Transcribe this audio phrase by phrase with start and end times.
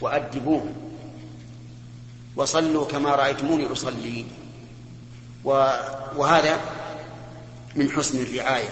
[0.00, 0.74] وأدبوهم
[2.36, 4.24] وصلوا كما رأيتموني أصلي.
[6.16, 6.60] وهذا
[7.76, 8.68] من حسن الرعاية.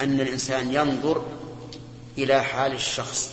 [0.00, 1.24] أن الإنسان ينظر
[2.18, 3.30] إلى حال الشخص.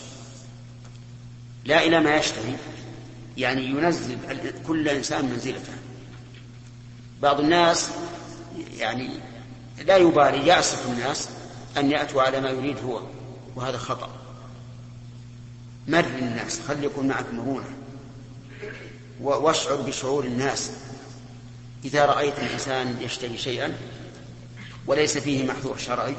[1.66, 2.56] لا إلى ما يشتهي.
[3.38, 4.18] يعني ينزل
[4.68, 5.74] كل إنسان منزلته.
[7.22, 7.90] بعض الناس
[8.78, 9.10] يعني
[9.86, 11.30] لا يبالي يأسف الناس
[11.78, 13.02] أن يأتوا على ما يريد هو.
[13.56, 14.19] وهذا خطأ.
[15.88, 17.70] مر الناس خل يكون معك مرونة.
[19.22, 20.72] واشعر بشعور الناس.
[21.86, 23.78] إذا رأيت الإنسان يشتهي شيئا
[24.88, 26.16] وليس فيه محذور شرعي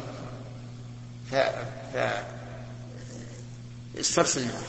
[1.30, 1.34] ف...
[1.94, 1.96] ف...
[4.00, 4.62] استرسل معه.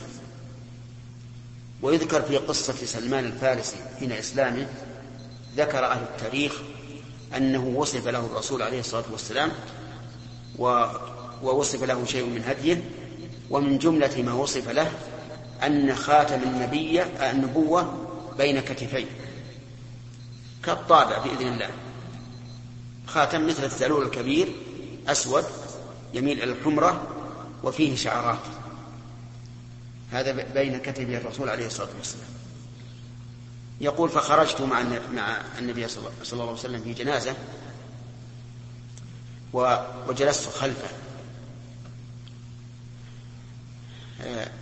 [1.81, 4.67] ويذكر في قصة سلمان الفارسي حين إسلامه
[5.57, 6.53] ذكر أهل التاريخ
[7.37, 9.51] أنه وصف له الرسول عليه الصلاة والسلام
[10.59, 10.85] و...
[11.43, 12.83] ووصف له شيء من هديه
[13.51, 14.91] ومن جملة ما وصف له
[15.63, 19.05] أن خاتم النبي النبوة بين كتفيه
[20.63, 21.69] كالطابع بإذن الله.
[23.07, 24.55] خاتم مثل الثلول الكبير
[25.07, 25.45] أسود
[26.13, 27.07] يميل إلى الحمرة
[27.63, 28.39] وفيه شعرات.
[30.11, 32.29] هذا بين كتفي الرسول عليه الصلاة والسلام.
[33.81, 37.35] يقول فخرجت مع مع النبي صلى الله عليه وسلم في جنازة
[40.07, 40.89] وجلست خلفه.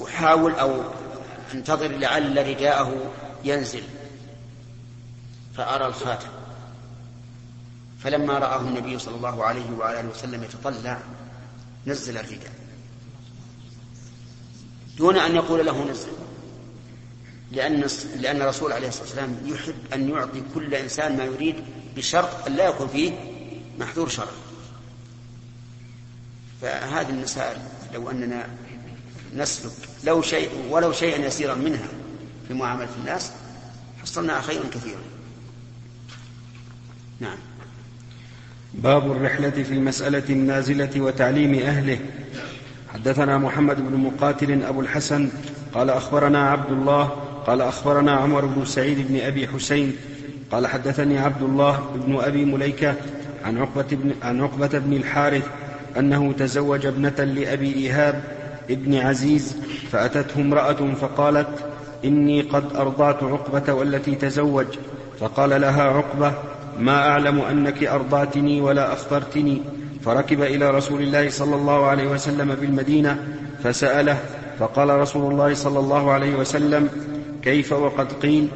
[0.08, 0.84] أحاول أو
[1.54, 3.12] أنتظر لعل رداءه
[3.44, 3.84] ينزل.
[5.58, 6.30] فأرى الخاتم.
[8.04, 11.00] فلما رآه النبي صلى الله عليه وعلى آله وسلم يتطلع
[11.88, 12.52] نزل الرداء.
[14.98, 16.12] دون أن يقول له نزل.
[17.52, 21.56] لأن لأن الرسول عليه الصلاة والسلام يحب أن يعطي كل إنسان ما يريد
[21.96, 23.14] بشرط أن لا يكون فيه
[23.80, 24.28] محذور شرعي.
[26.62, 27.58] فهذه المسائل
[27.94, 28.50] لو أننا
[29.38, 29.72] نسلك.
[30.04, 31.88] لو شيء ولو شيئا يسيرا منها
[32.48, 33.32] في معاملة الناس
[34.02, 35.02] حصلنا خيرا كثيرا.
[37.20, 37.38] نعم.
[38.74, 42.00] باب الرحلة في المسألة النازلة وتعليم أهله.
[42.94, 45.30] حدثنا محمد بن مقاتل أبو الحسن
[45.74, 47.04] قال أخبرنا عبد الله
[47.48, 49.96] قال أخبرنا عمر بن سعيد بن أبي حسين
[50.52, 52.96] قال حدثني عبد الله بن أبي مليكة
[53.46, 55.48] عن عقبة بن, عن عقبة بن الحارث
[55.98, 58.39] أنه تزوج ابنة لأبي إيهاب
[58.70, 59.58] ابن عزيز
[59.92, 61.48] فأتته امرأة فقالت
[62.06, 64.68] إني قد أرضعت عقبة والتي تزوج.
[65.20, 66.34] فقال لها عقبة
[66.80, 69.62] ما أعلم أنك أرضعتني ولا أخبرتني
[70.06, 73.28] فركب إلى رسول الله صلى الله عليه وسلم بالمدينة
[73.64, 74.18] فسأله
[74.60, 76.90] فقال رسول الله صلى الله عليه وسلم
[77.42, 78.48] كيف وقد قيل؟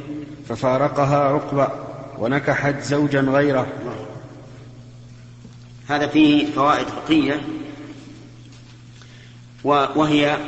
[0.48, 1.68] ففارقها عقبة
[2.18, 3.66] ونكحت زوجا غيره.
[5.88, 7.40] هذا فيه فوائد فقهية.
[9.64, 10.38] وهي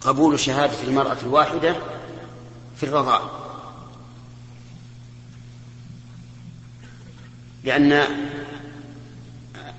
[0.00, 1.76] قبول شهادة المرأة الواحدة
[2.76, 3.20] في الرضاع.
[7.64, 8.04] لأن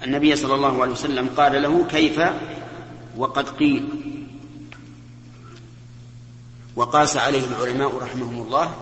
[0.04, 2.22] النبي صلى الله عليه وسلم قال له كيف
[3.18, 3.90] وقد قيل.
[6.76, 8.76] وقاس عليه العلماء رحمهم الله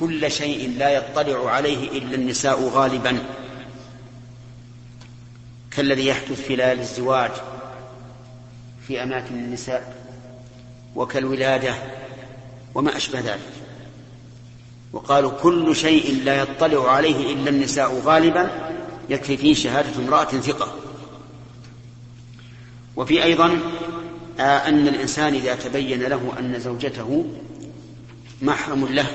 [0.00, 3.18] كل شيء لا يطلع عليه إلا النساء غالبا.
[5.70, 7.30] كالذي يحدث في ليالي الزواج
[8.88, 9.94] في أماكن النساء
[10.96, 11.74] وكالولادة
[12.74, 13.40] وما أشبه ذلك.
[14.92, 18.50] وقالوا كل شيء لا يطلع عليه إلا النساء غالبا
[19.08, 20.74] يكفي فيه شهادة امرأة ثقة.
[22.96, 23.58] وفي أيضا
[24.40, 27.24] آه، أن الإنسان إذا تبين له أن زوجته
[28.42, 29.06] محرم له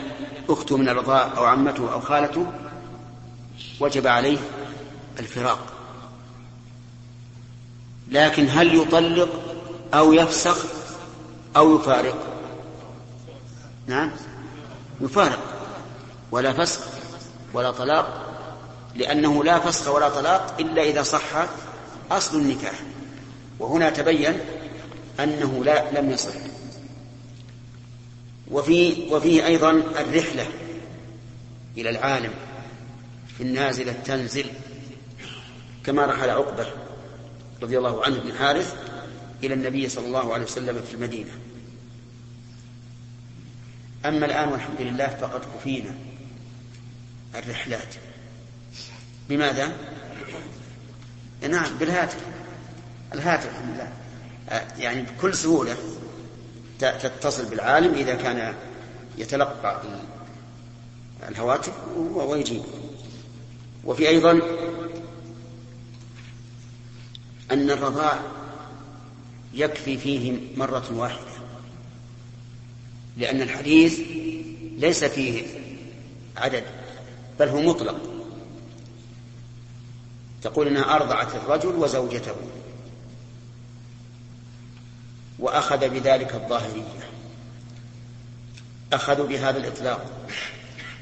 [0.50, 2.46] أخته من الرضاء أو عمته أو خالته
[3.80, 4.38] وجب عليه
[5.20, 5.75] الفراق.
[8.12, 9.30] لكن هل يطلق
[9.94, 10.66] أو يفسخ
[11.58, 12.16] أو يفارق؟
[13.88, 14.12] نعم.
[15.02, 15.40] يفارق.
[16.32, 16.82] ولا فسخ
[17.54, 18.36] ولا طلاق
[18.96, 21.48] لأنه لا فسخ ولا طلاق إلا إذا صح
[22.12, 22.80] أصل النكاح.
[23.60, 24.40] وهنا تبين
[25.20, 26.34] أنه لا لم يصح.
[28.51, 30.48] وفي وفيه أيضا الرحلة
[31.78, 32.34] إلى العالم
[33.38, 34.46] في النازلة تنزل
[35.84, 36.85] كما رحل عقبة.
[37.62, 38.75] رضي الله عنه بن حارث
[39.44, 41.31] إلى النبي صلى الله عليه وسلم في المدينة.
[44.06, 45.96] أما الآن والحمد لله فقد كفينا
[47.36, 47.96] الرحلات.
[49.30, 49.72] بماذا؟
[51.50, 52.25] نعم بالهاتف.
[53.13, 53.92] الهاتف الحمد لله.
[54.78, 55.78] يعني بكل سهولة
[56.80, 58.56] تتصل بالعالم إذا كان
[59.18, 59.81] يتلقى
[61.30, 62.63] الهواتف ويجيب
[63.86, 64.42] وفي أيضا
[67.51, 68.19] أن الرضاع
[69.53, 71.36] يكفي فيه مرة واحدة
[73.18, 74.00] لأن الحديث
[74.77, 75.44] ليس فيه
[76.38, 76.63] عدد
[77.39, 77.95] بل هو مطلق.
[80.42, 82.36] تقول انها أرضعت الرجل وزوجته
[85.39, 87.09] وأخذ بذلك الظاهرية
[88.94, 90.27] أخذوا بهذا الإطلاق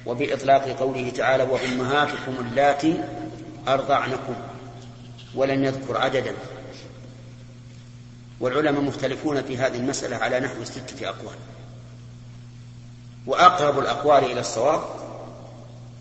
[0.06, 3.04] وبإطلاق قوله تعالى وأمهاتكم اللاتي
[3.68, 4.36] أرضعنكم.
[5.36, 6.34] ولم يذكر عددا.
[8.40, 11.36] والعلماء مختلفون في هذه المسألة على نحو ستة أقوال.
[13.26, 14.82] وأقرب الأقوال إلى الصواب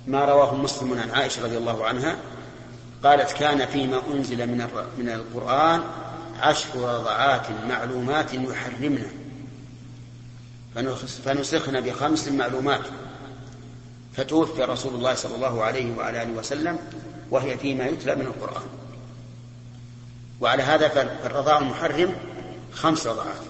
[0.06, 2.17] ما رواه مسلم عن عائشة رضي الله عنها
[3.05, 4.69] قالت كان فيما أنزل من
[4.99, 5.82] من القرآن
[6.40, 9.08] عشر رضعات معلومات يحرمنا.
[11.25, 12.87] فنسخن بخمس معلومات.
[14.17, 16.79] فتوفي رسول الله صلى الله عليه وعلى آله وسلم
[17.31, 18.81] وهي فيما يتلى من القرآن.
[20.42, 22.16] وعلى هذا فالرضاع المحرم
[22.72, 23.40] خمس رضعات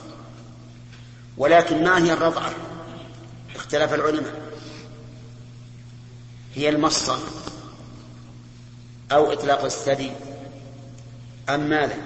[1.37, 2.53] ولكن ما هي الرضعة
[3.57, 4.43] اختلف العلماء.
[6.55, 7.19] هي المصة
[9.13, 10.13] أو إطلاق الثدي
[11.49, 11.97] أم ماذا؟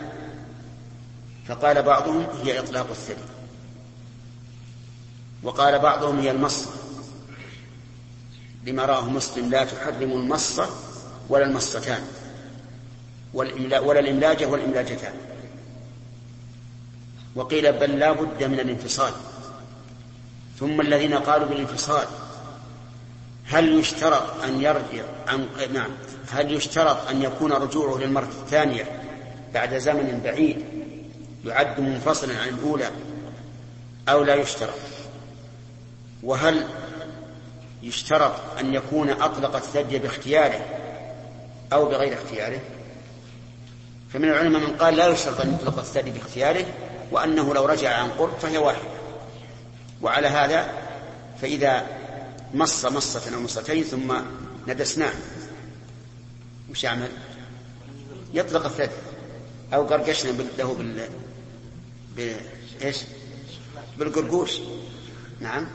[1.48, 3.22] فقال بعضهم هي إطلاق الثدي.
[5.42, 6.70] وقال بعضهم هي المصة
[8.64, 10.68] لما راه مسلم لا تحرم المصة
[11.28, 12.04] ولا المصتان.
[13.80, 15.14] ولا الإملاجة والإملاجتان.
[17.34, 19.12] وقيل بل لا بد من الانفصال.
[20.60, 22.06] ثم الذين قالوا بالانفصال
[23.46, 25.90] هل يشترط أن يرجع عن نعم
[26.30, 29.02] هل يشترط أن يكون رجوعه للمرة الثانية
[29.54, 30.64] بعد زمن بعيد
[31.44, 32.90] يعد منفصلا عن الأولى
[34.08, 34.78] أو لا يشترط؟
[36.22, 36.66] وهل
[37.82, 40.60] يشترط أن يكون أطلق الثدي باختياره
[41.72, 42.60] أو بغير اختياره؟
[44.16, 46.66] فمن العلماء من قال لا يشترط أن يطلق الثدي باختياره
[47.10, 48.88] وأنه لو رجع عن قرب فهي واحدة.
[50.02, 50.72] وعلى هذا
[51.42, 51.86] فإذا
[52.54, 54.16] مص مصة أو مصتين ثم
[54.68, 55.12] ندسناه.
[56.70, 57.08] وش يعمل؟
[58.34, 58.94] يطلق الثدي.
[59.74, 61.08] أو قرقشنا له بال
[62.16, 62.36] ب...
[62.82, 62.96] إيش؟
[63.98, 64.60] بالقرقوش.
[65.40, 65.66] نعم.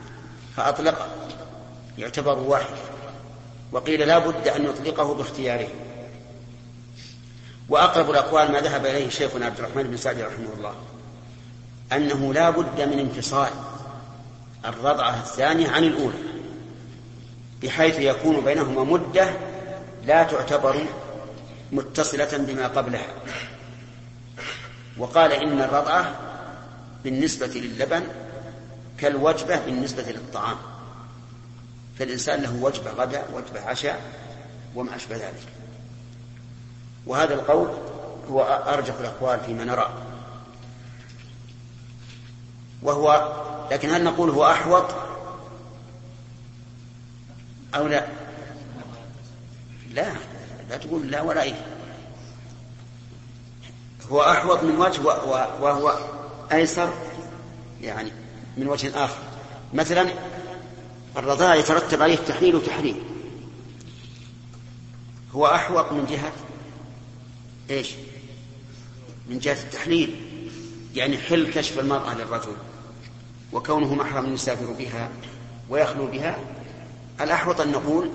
[0.56, 1.08] فأطلق.
[1.98, 2.76] يعتبر واحد.
[3.72, 5.68] وقيل لا بد أن يطلقه باختياره.
[7.68, 10.74] وأقرب الأقوال ما ذهب إليه شيخنا عبد الرحمن بن سعد رحمه الله
[11.92, 13.50] أنه لا بد من انفصال
[14.64, 16.18] الرضعة الثانية عن الأولى
[17.62, 19.30] بحيث يكون بينهما مدة
[20.04, 20.84] لا تعتبر
[21.72, 23.06] متصلة بما قبلها.
[24.98, 26.14] وقال إن الرضعة
[27.04, 28.02] بالنسبة للبن
[28.98, 30.56] كالوجبة بالنسبة للطعام
[31.98, 34.02] فالإنسان له وجبة غداء وجبة عشاء
[34.74, 35.61] وما أشبه ذلك.
[37.06, 37.68] وهذا القول
[38.30, 39.90] هو أرجح الأقوال فيما نرى.
[42.82, 43.32] وهو
[43.70, 44.84] لكن هل نقول هو أحوط
[47.74, 48.06] أو لا؟
[49.90, 50.12] لا
[50.70, 51.66] لا تقول لا ولا إيه.
[54.10, 55.00] هو أحوط من وجه
[55.60, 55.98] وهو
[56.52, 56.92] أيسر
[57.80, 58.10] يعني
[58.56, 59.18] من وجه آخر.
[59.74, 60.08] مثلا
[61.16, 63.04] الرضاعة يترتب عليه تحليل وتحريم.
[65.34, 66.32] هو أحوط من جهة
[67.70, 67.90] إيش؟
[69.28, 70.16] من جهة التحليل.
[70.94, 72.56] يعني حل كشف المرأة للرجل
[73.52, 75.10] وكونه محرم يسافر بها
[75.68, 76.38] ويخلو بها.
[77.20, 78.10] الأحوط أن نقول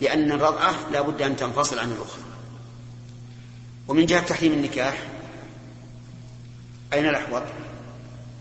[0.00, 2.22] بأن الرضعة لا بد أن تنفصل عن الأخرى.
[3.88, 5.02] ومن جهة تحريم النكاح
[6.92, 7.42] أين الأحوط؟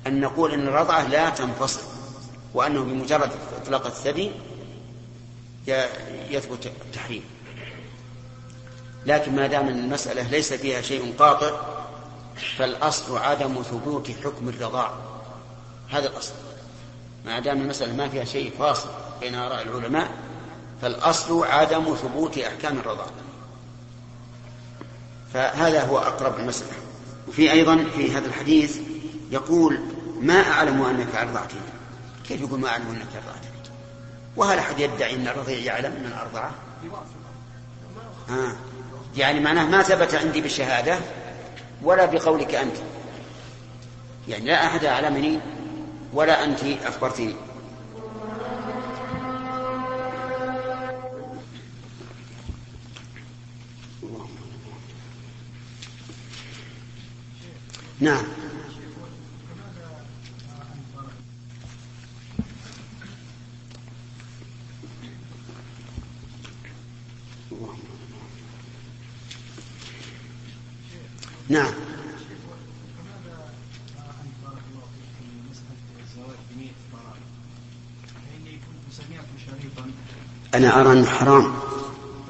[0.08, 1.82] أن نقول أن الرضعة لا تنفصل
[2.54, 3.32] وأنه بمجرد
[3.62, 4.32] إطلاق الثدي
[6.30, 7.24] يثبت التحريم.
[9.06, 11.52] لكن ما دام المسألة ليس فيها شيء قاطع
[12.58, 14.94] فالأصل عدم ثبوت حكم الرضاع.
[15.90, 16.34] هذا الأصل.
[17.26, 18.90] ما دام المسألة ما فيها شيء فاصل
[19.22, 20.12] بين آراء العلماء
[20.82, 23.12] فالأصل عدم ثبوت أحكام الرضاعة
[25.34, 26.72] فهذا هو أقرب المسألة.
[27.28, 28.78] وفي أيضا في هذا الحديث
[29.32, 29.80] يقول
[30.22, 31.60] ما أعلم أنك أرضعتني
[32.28, 33.54] كيف يقول ما أعلم أنك أرضعتني
[34.36, 36.52] وهل أحد يدعي أن الرضيع يعلم من الأرضعة
[38.30, 38.56] آه.
[39.18, 41.00] يعني معناه ما ثبت عندي بالشهادة
[41.82, 42.76] ولا بقولك أنت.
[44.28, 45.40] يعني لا أحد أعلمني
[46.14, 47.36] ولا أنت أخبرتني.
[58.00, 58.43] نعم.
[71.50, 71.74] نعم.
[80.54, 81.54] أنا أرى أنه حرام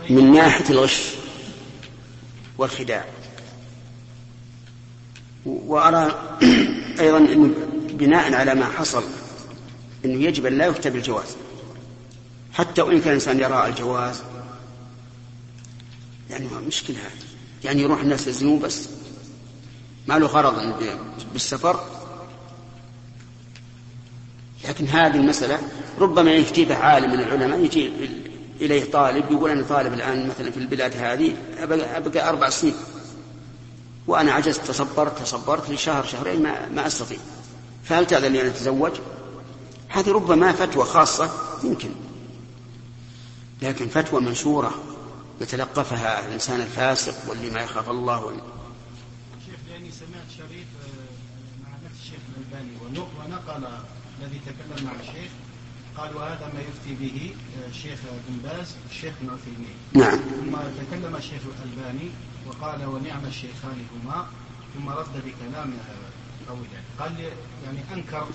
[0.10, 1.12] من ناحية الغش
[2.58, 3.06] والخداع.
[5.46, 6.38] وأرى
[7.00, 7.54] أيضا أنه
[7.94, 9.04] بناء على ما حصل
[10.06, 11.36] أنه يجب أن لا يكتب الجواز
[12.54, 14.22] حتى وإن كان الإنسان يرى الجواز
[16.30, 16.98] يعني مشكلة.
[16.98, 17.12] هذه
[17.64, 18.90] يعني يروح الناس يزنون بس.
[20.08, 20.74] ما له غرض
[21.34, 21.80] بالسفر.
[24.68, 25.60] لكن هذه المسألة
[26.00, 27.92] ربما يفتي به عالم من العلماء يجي
[28.62, 32.76] إليه طالب يقول أنا طالب الآن مثلا في البلاد هذه أبقى, أربع سنين.
[34.08, 37.18] وأنا عجزت تصبرت تصبرت لشهر شهرين ما, ما أستطيع.
[37.84, 38.92] فهل تأذن لي أن أتزوج؟
[39.90, 41.32] هذه ربما فتوى خاصة
[41.64, 41.90] يمكن.
[43.62, 44.74] لكن فتوى منشورة
[45.42, 48.36] يتلقفها الإنسان الفاسق واللي ما يخاف الله وال...
[49.46, 52.20] شيخ لأني سمعت شريط آه، مع نفس الشيخ
[52.54, 53.68] الألباني ونقل
[54.20, 55.32] الذي تكلم مع الشيخ.
[55.98, 57.36] قال وهذا ما يفتي به
[57.70, 59.76] الشيخ آه، بن باز الشيخ ابن عثيمين.
[59.94, 60.20] نعم.
[60.20, 62.10] ثم تكلم الشيخ الألباني
[62.48, 64.28] وقال ونعم الشيخان هما
[64.74, 65.74] ثم رد بكلام
[66.48, 66.70] طويل
[67.00, 67.20] قال
[67.66, 68.28] يعني أنكر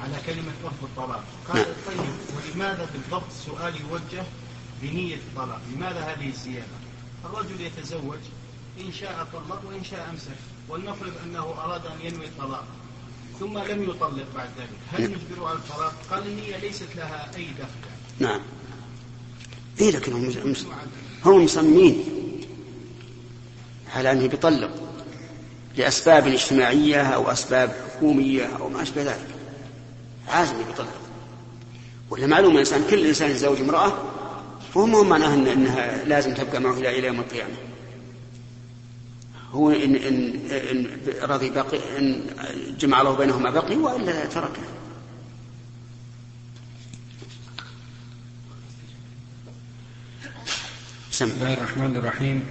[0.00, 1.24] على كلمة لفظ الطلاق.
[1.48, 1.66] قال نعم.
[1.86, 4.24] طيب ولماذا بالضبط السؤال يوجه
[4.82, 6.76] بنية الطلاق؟ لماذا هذه الزيادة؟
[7.24, 8.18] الرجل يتزوج
[8.80, 10.36] إن شاء طلق وإن شاء أمسك
[10.68, 12.66] ولنفرض أنه أراد أن ينوي الطلاق.
[13.40, 14.68] ثم لم يطلق بعد ذلك.
[14.92, 15.10] هل نعم.
[15.10, 17.90] نجبره على الطلاق؟ قال النية ليست لها أي دخل.
[18.18, 18.40] نعم.
[19.80, 20.54] إيه لكن هم
[21.24, 22.04] هم مصممين
[23.94, 24.70] على أنه بيطلق
[25.76, 29.28] لأسباب اجتماعية أو أسباب حكومية أو ما أشبه ذلك.
[30.28, 30.94] عازم يطلق.
[32.10, 33.92] ولا معلوم الإنسان كل إنسان يتزوج امرأة
[34.74, 37.54] وهم هم معناها إن إنها لازم تبقى معه إلى يوم القيامة.
[39.52, 40.86] هو إن إن إن
[41.22, 42.20] رضي بقي إن
[42.78, 44.62] جمع الله بينهما بقي وإلا تركه.
[51.12, 52.44] بسم الله الرحمن الرحيم.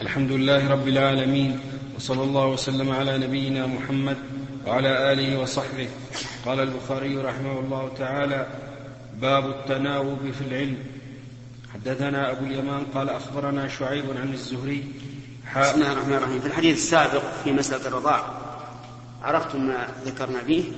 [0.00, 1.60] الحمد لله رب العالمين
[1.96, 4.16] وصلى الله وسلم على نبينا محمد
[4.66, 5.88] وعلى آله وصحبه.
[6.46, 8.46] قال البخاري رحمه الله تعالى
[9.20, 10.78] باب التناوب في العلم.
[11.74, 14.84] حدثنا أبو اليمان قال أخبرنا شعيب عن الزهري
[15.48, 16.40] بسم الله الرحمن الرحيم.
[16.40, 18.32] في الحديث السابق في مسألة الرضاع
[19.22, 20.72] عرفتم ما ذكرنا به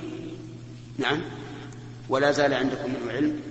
[0.97, 1.21] نعم.
[2.09, 3.41] ولا زال عندكم من علم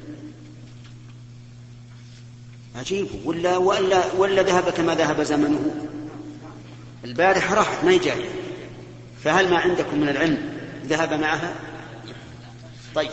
[2.77, 3.09] عجيب.
[3.25, 5.75] ولا ولا ولا ذهب كما ذهب زمنه؟
[7.05, 8.31] البارحة راحت ما جاية.
[9.25, 11.55] فهل ما عندكم من العلم ذهب معها؟
[12.95, 13.11] طيب.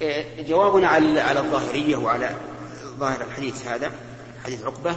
[0.00, 2.36] إيه، جوابنا على على الظاهرية وعلى
[2.98, 3.92] ظاهر الحديث هذا
[4.44, 4.96] حديث عقبة.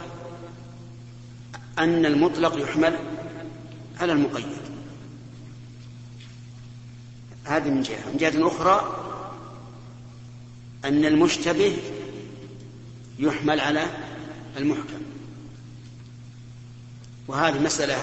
[1.78, 2.96] أن المطلق يحمل
[4.00, 4.46] على المقيد.
[7.44, 8.10] هذه من جهة.
[8.12, 9.00] من جهة أخرى
[10.84, 11.76] أن المشتبه
[13.18, 13.86] يحمل على
[14.56, 15.02] المحكم.
[17.28, 17.96] وهذه مسألة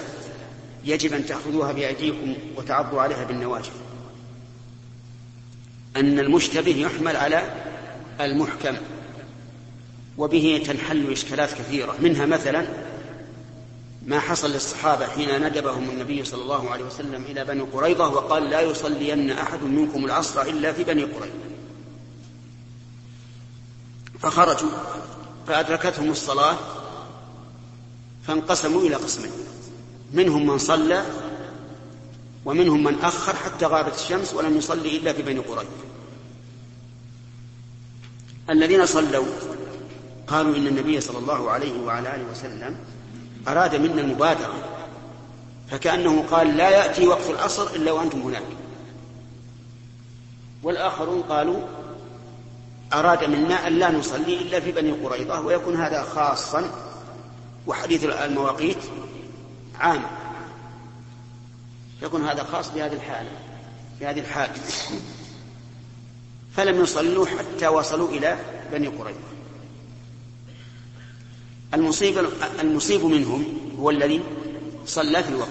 [0.84, 3.72] يجب أن تأخذوها بأيديكم وتعضوا عليها بالنواجذ.
[5.96, 7.54] أن المشتبه يحمل على
[8.20, 8.76] المحكم.
[10.18, 11.96] وبه تنحل إشكالات كثيرة.
[12.00, 12.81] منها مثلا
[14.06, 18.60] ما حصل للصحابة حين ندبهم النبي صلى الله عليه وسلم إلى بني قريظة وقال لا
[18.60, 21.34] يصلين أحد منكم العصر إلا في بني قريظة.
[24.18, 24.70] فخرجوا
[25.46, 26.56] فأدركتهم الصلاة
[28.26, 29.32] فانقسموا إلى قسمين.
[30.12, 31.04] منهم من صلى
[32.44, 35.70] ومنهم من أخر حتى غابت الشمس ولم يصلي إلا في بني قريظة.
[38.50, 39.26] الذين صلوا
[40.26, 42.76] قالوا إن النبي صلى الله عليه وعلى آله وسلم
[43.48, 44.54] أراد منا المبادرة.
[45.70, 48.42] فكأنه قال لا يأتي وقت العصر إلا وأنتم هناك.
[50.62, 51.60] والآخرون قالوا
[52.92, 56.70] أراد منا أن لا نصلي إلا في بني قريظة ويكون هذا خاصا
[57.66, 58.78] وحديث المواقيت
[59.80, 60.02] عام.
[62.02, 63.30] يكون هذا خاص بهذه الحالة
[63.98, 64.50] في هذه الحال
[66.56, 68.36] فلم يصلوا حتى وصلوا إلى
[68.72, 69.18] بني قريظة.
[71.74, 72.26] المصيب
[72.60, 73.44] المصيب منهم
[73.78, 74.20] هو الذي
[74.86, 75.48] صلى في الوقت.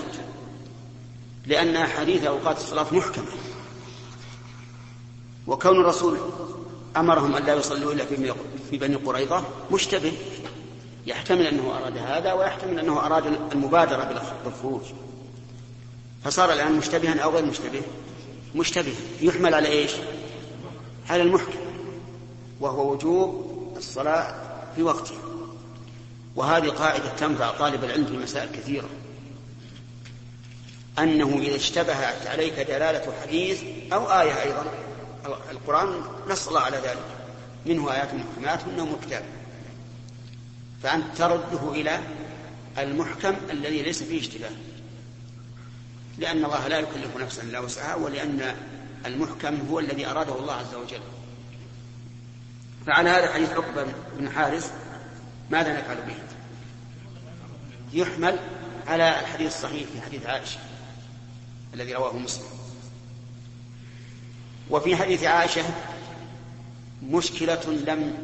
[1.45, 3.25] لأن أحاديث أوقات الصلاة محكمة
[5.47, 6.17] وكون الرسول
[6.97, 8.05] أمرهم أن لا يصلوا إلا
[8.69, 10.11] في بني قريظة مشتبه.
[11.07, 14.81] يحتمل أنه أراد هذا ويحتمل أنه أراد المبادرة بالخروج.
[16.23, 17.81] فصار الآن مشتبها أو غير مشتبه؟
[18.55, 18.93] مشتبه.
[19.21, 19.91] يحمل على إيش؟
[21.09, 21.59] على المحكم.
[22.59, 23.45] وهو وجوب
[23.77, 24.35] الصلاة
[24.75, 25.30] في وقتها
[26.35, 28.89] وهذه قاعدة تنفع طالب العلم في مسائل كثيرة.
[30.99, 34.65] أنه إذا اشتبهت عليك دلالة حديث أو آية أيضا
[35.51, 37.05] القرآن نص الله على ذلك.
[37.65, 39.23] منه آيات محكمات هن أم الكتاب
[40.83, 41.99] فأنت ترده إلى
[42.77, 44.51] المحكم الذي ليس فيه اشتباه.
[46.17, 48.55] لأن الله لا يكلف نفسا إلا وسعها ولأن
[49.05, 51.01] المحكم هو الذي أراده الله عز وجل.
[52.87, 53.85] فعلى هذا حديث عقبة
[54.17, 54.73] بن حارث
[55.51, 56.15] ماذا نفعل به؟
[57.93, 58.39] يحمل
[58.87, 60.59] على الحديث الصحيح في حديث عائشة
[61.73, 62.47] الذي رواه مسلم.
[64.69, 65.63] وفي حديث عائشة
[67.03, 68.17] مشكلة لم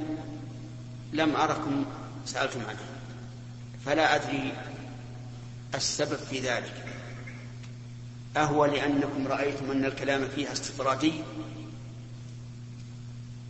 [1.14, 1.86] لم أركم
[2.26, 2.88] سألتم عنها.
[3.86, 4.54] فلا أدري
[5.76, 6.86] السبب في ذلك.
[8.38, 11.14] أهو لأنكم رأيتم أن الكلام فيها استطرادي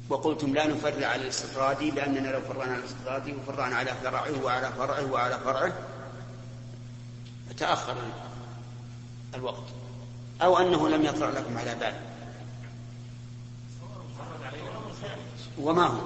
[0.09, 5.11] وقلتم لا نفرع على الاستطرادي لأننا لو فرعنا على الاستطرادي وفرعنا على فرعه وعلى فرعه
[5.11, 5.73] وعلى فرعه
[7.57, 7.95] تأخر
[9.35, 9.63] الوقت.
[10.41, 11.93] أو أنه لم يطرأ لكم على بال.
[15.59, 16.01] وما هو؟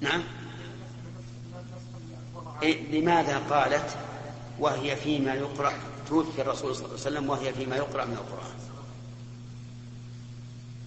[0.00, 0.22] نعم.
[2.62, 3.96] إيه لماذا قالت
[4.58, 5.72] وهي فيما يقرأ؟
[6.08, 8.71] توفي الرسول صلى الله عليه وسلم وهي فيما يقرأ من القرآن.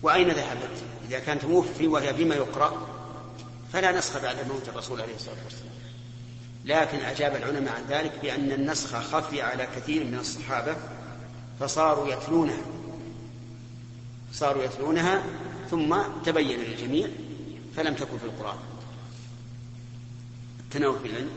[0.02, 2.88] وأين ذهبت؟ إذا كانت موفي وهي فيما يقرأ
[3.74, 5.76] فلا نسخ بعد موت الرسول عليه الصلاة والسلام.
[6.66, 10.76] لكن أجاب العلماء عن ذلك بأن النسخ خفي على كثير من الصحابة
[11.60, 12.62] فصاروا يتلونها.
[14.34, 15.24] صاروا يتلونها
[15.72, 17.08] ثم تبين للجميع
[17.76, 18.58] فلم تكن في القرآن.
[20.60, 21.30] التناول في العلم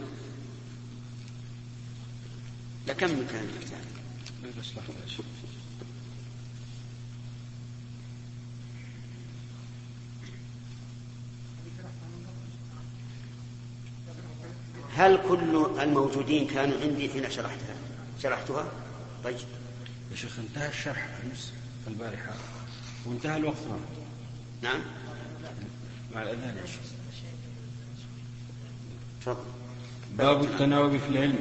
[2.87, 3.81] لكم كان الكتاب.
[14.99, 17.75] هل كل الموجودين كانوا عندي حين شرحتها؟
[18.23, 18.65] شرحتها؟
[19.25, 19.37] طيب.
[20.11, 21.53] يا شيخ انتهى الشرح امس
[21.89, 22.33] البارحة.
[23.07, 23.57] وانتهى الوقت
[24.63, 24.81] نعم.
[26.15, 26.81] مع الأذان يا شيخ.
[29.21, 29.37] تفضل.
[30.19, 31.39] باب التناوب في العلم.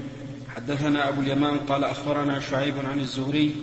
[0.56, 3.56] حدثنا أبو اليمان قال أخبرنا شعيب عن الزهري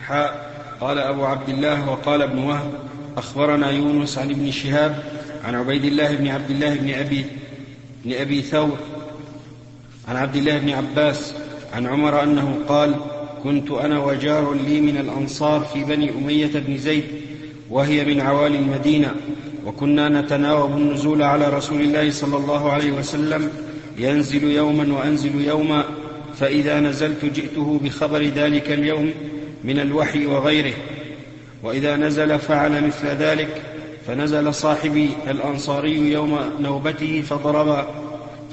[0.00, 2.72] حاء قال أبو عبد الله وقال ابن وهب
[3.16, 7.26] أخبرنا يونس عن ابن شهاب عن عبيد الله بن عبد الله بن أبي
[8.04, 8.78] بن أبي ثور
[10.10, 11.34] عن عبد الله بن عباس
[11.72, 12.94] عن عمر أنه قال
[13.44, 17.04] كنت أنا وجار لي من الأنصار في بني أمية بن زيد
[17.70, 19.14] وهي من عوالي المدينة
[19.66, 23.50] وكنا نتناوب النزول على رسول الله صلى الله عليه وسلم
[23.98, 25.84] ينزل يوما وأنزل يوما
[26.36, 29.10] فإذا نزلت جئته بخبر ذلك اليوم
[29.64, 30.74] من الوحي وغيره
[31.62, 33.62] وإذا نزل فعل مثل ذلك
[34.06, 37.86] فنزل صاحبي الأنصاري يوم نوبته فضرب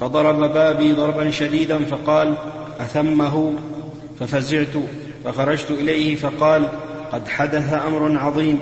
[0.00, 2.34] فضرب بابي ضربا شديدا فقال
[2.80, 3.52] أثمه؟
[4.20, 4.76] ففزعت
[5.24, 6.68] فخرجت إليه فقال
[7.12, 8.60] قد حدث أمر عظيم.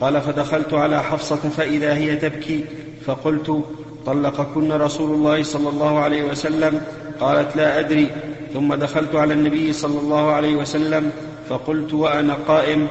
[0.00, 2.64] قال فدخلت على حفصة فإذا هي تبكي
[3.06, 3.64] فقلت
[4.06, 6.80] طلقكن رسول الله صلى الله عليه وسلم.
[7.20, 8.10] قالت لا أدري.
[8.54, 11.12] ثم دخلت على النبي صلى الله عليه وسلم
[11.48, 12.88] فقلت وأنا قائم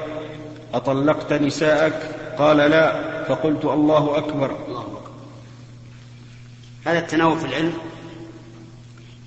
[0.74, 1.94] أطلقت نساءك؟
[2.38, 3.14] قال لا.
[3.24, 4.52] فقلت الله أكبر.
[6.86, 7.74] هذا التناول في العلم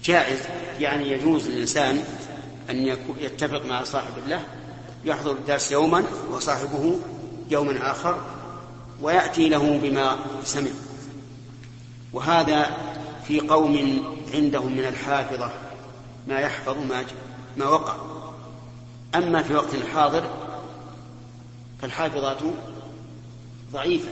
[0.04, 0.38] جائز
[0.80, 2.04] يعني يجوز للإنسان
[2.70, 4.42] أن يتفق مع صاحب الله
[5.04, 6.98] يحضر الدرس يوما وصاحبه
[7.50, 8.20] يوما آخر
[9.00, 10.70] ويأتي له بما سمع.
[12.12, 12.76] وهذا
[13.28, 14.02] في قوم
[14.34, 15.50] عندهم من الحافظة
[16.28, 17.04] ما يحفظ ما
[17.56, 17.96] ما وقع.
[19.14, 20.30] أما في وقت الحاضر
[21.82, 22.38] فالحافظات
[23.72, 24.08] ضعيفة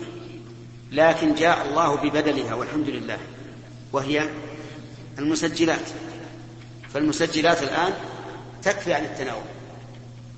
[0.92, 3.18] لكن جاء الله ببدلها والحمد لله.
[3.94, 4.28] وهي
[5.18, 5.88] المسجلات.
[6.94, 7.92] فالمسجلات الآن
[8.62, 9.44] تكفي عن التناول.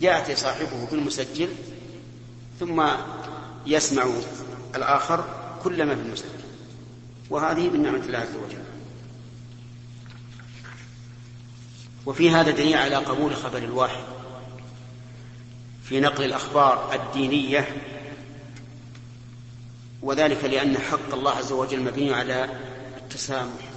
[0.00, 1.48] يأتي صاحبه بالمسجل
[2.60, 2.86] ثم
[3.66, 4.10] يسمع
[4.74, 5.24] الآخر
[5.62, 6.28] كل ما في المسجل.
[7.30, 8.62] وهذه من نعمة الله عز وجل.
[12.06, 14.04] وفي هذا دليل على قبول خبر الواحد.
[15.84, 17.68] في نقل الأخبار الدينية.
[20.02, 22.48] وذلك لأن حق الله عز وجل مبني على
[23.06, 23.70] التسامح.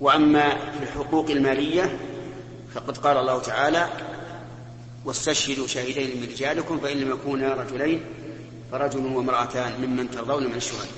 [0.00, 1.98] وأما في الحقوق المالية
[2.74, 3.88] فقد قال الله تعالى
[5.04, 8.04] واستشهدوا شهيدين من رجالكم فإن لم يكونا رجلين
[8.72, 10.88] فرجل وامرأتان ممن ترضون من الشهداء.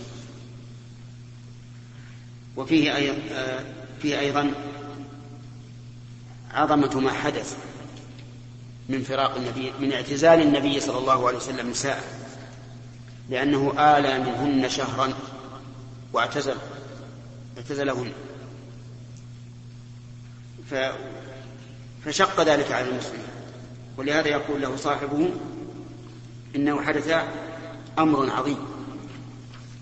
[2.56, 3.16] وفيه أيضا
[4.02, 4.52] فيه أيضا
[6.50, 7.56] عظمة ما حدث
[8.88, 12.02] من فراق النبي من اعتزال النبي صلى الله عليه وسلم نساءه
[13.30, 15.14] لأنه آلى منهن شهرا
[16.12, 16.57] واعتزل
[17.57, 18.12] اعتزلهن.
[20.70, 20.75] ف...
[22.05, 23.27] فشق ذلك على المسلمين.
[23.96, 25.31] ولهذا يقول له صاحبه
[26.57, 27.14] إنه حدث
[27.98, 28.59] أمر عظيم.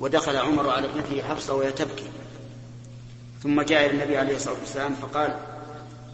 [0.00, 2.10] ودخل عمر على ابنته حفصة وهي تبكي.
[3.42, 5.38] ثم جاء إلى النبي عليه الصلاة والسلام فقال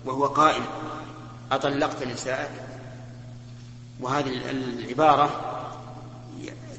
[0.05, 0.63] وهو قائل
[1.53, 2.51] أطلقت نساءك
[4.01, 5.53] وهذه العبارة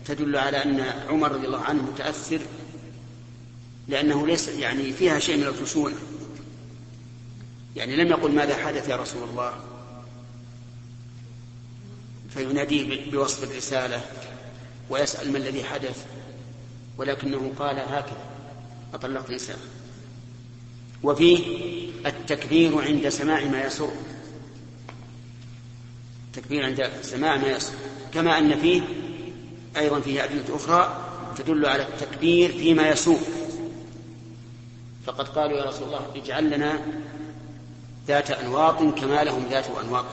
[0.06, 2.40] تدل على أن عمر رضي الله عنه متأثر
[3.88, 5.96] لأنه ليس يعني فيها شيء من الخشونة.
[7.76, 9.54] يعني لم يقل ماذا حدث يا رسول الله.
[12.30, 14.02] فيناديه بوصف الرسالة
[14.90, 16.06] ويسأل ما الذي حدث
[16.98, 18.28] ولكنه قال هكذا.
[18.94, 19.60] أطلقت نساء
[21.04, 21.40] وفيه
[22.06, 23.92] التكبير عند سماع ما يسر
[26.28, 27.74] التكبير عند سماع ما يسر
[28.14, 28.82] كما أن فيه
[29.78, 31.04] أيضا فيه أدلة أخرى
[31.38, 33.47] تدل على التكبير فيما يسوء.
[35.08, 36.80] فقد قالوا يا رسول الله اجعل لنا
[38.08, 40.06] ذات أنواط كما لهم ذات أنواط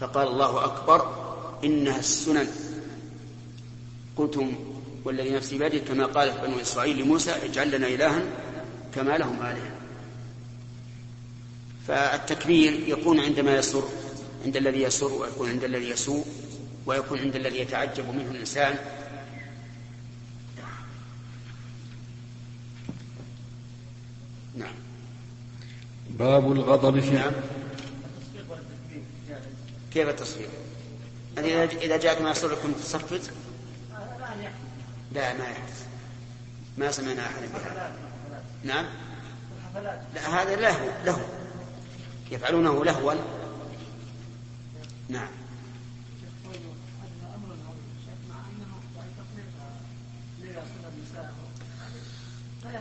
[0.00, 1.14] فقال الله أكبر
[1.64, 2.48] إنها السنن.
[4.16, 4.54] قلتم
[5.04, 8.22] والذي نفسي بيده كما قالت بنو إسرائيل لموسى اجعل لنا إلها
[8.94, 9.70] كما لهم آلهة.
[11.88, 13.84] فالتكبير يكون عندما يسر
[14.44, 16.24] عند الذي يسر ويكون عند الذي يسوء
[16.86, 18.78] ويكون عند الذي يتعجب منه الإنسان.
[26.18, 27.32] باب الغضب في نعم
[29.92, 30.48] كيف التصفيق؟
[31.82, 33.30] إذا جاءك ما يسركم تصفت
[35.12, 35.86] لا ما يحدث.
[36.78, 37.92] ما سمعنا أحد بهذا.
[38.64, 38.86] نعم؟
[40.14, 41.18] لا هذا لهو له.
[42.30, 43.14] يفعلونه لهوا
[45.08, 45.28] نعم.
[52.64, 52.80] لا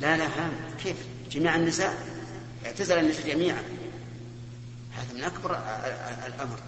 [0.00, 0.50] لا ها
[0.82, 0.96] كيف؟
[1.30, 2.06] جميع النساء؟
[2.66, 3.62] اعتزل النساء جميعا.
[4.92, 5.50] هذا من أكبر
[6.26, 6.58] الأمر.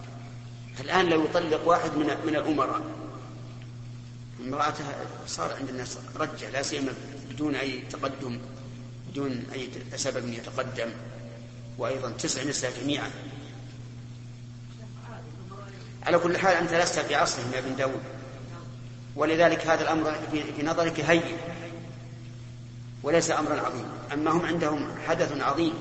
[0.81, 2.83] الآن لو يطلق واحد من من الأمراء
[4.41, 4.85] امرأته
[5.27, 6.93] صار عند الناس رجع لا سيما
[7.31, 8.39] بدون أي تقدم
[9.11, 10.91] بدون أي سبب يتقدم
[11.79, 13.11] وأيضا تسع نساء جميعا.
[16.03, 18.03] على كل حال أنت لست في عصرهم يا ابن داود.
[19.17, 20.15] ولذلك هذا الأمر
[20.57, 21.23] في نظرك هين.
[23.07, 25.75] وليس أمرا عظيما أما هم عندهم حدث عظيم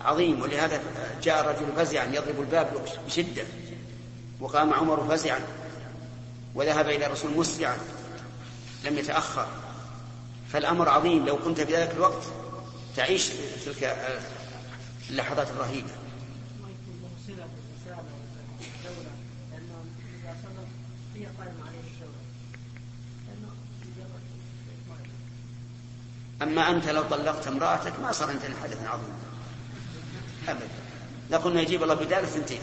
[0.00, 0.80] عظيم ولهذا
[1.22, 3.44] جاء الرجل فزعا يضرب الباب بشدة
[4.40, 5.40] وقام عمر فزعا
[6.54, 7.78] وذهب إلى الرسول مسرعا
[8.84, 9.46] لم يتأخر.
[10.52, 12.22] فالأمر عظيم لو كنت في ذلك الوقت
[12.96, 13.28] تعيش
[13.64, 13.96] تلك
[15.10, 15.90] اللحظات الرهيبة.
[26.42, 29.14] أما أنت لو طلقت امرأتك ما صار عندنا حدث عظيم.
[30.48, 30.68] أبدا.
[31.30, 32.60] لقلنا يجيب الله بدار ثنتين.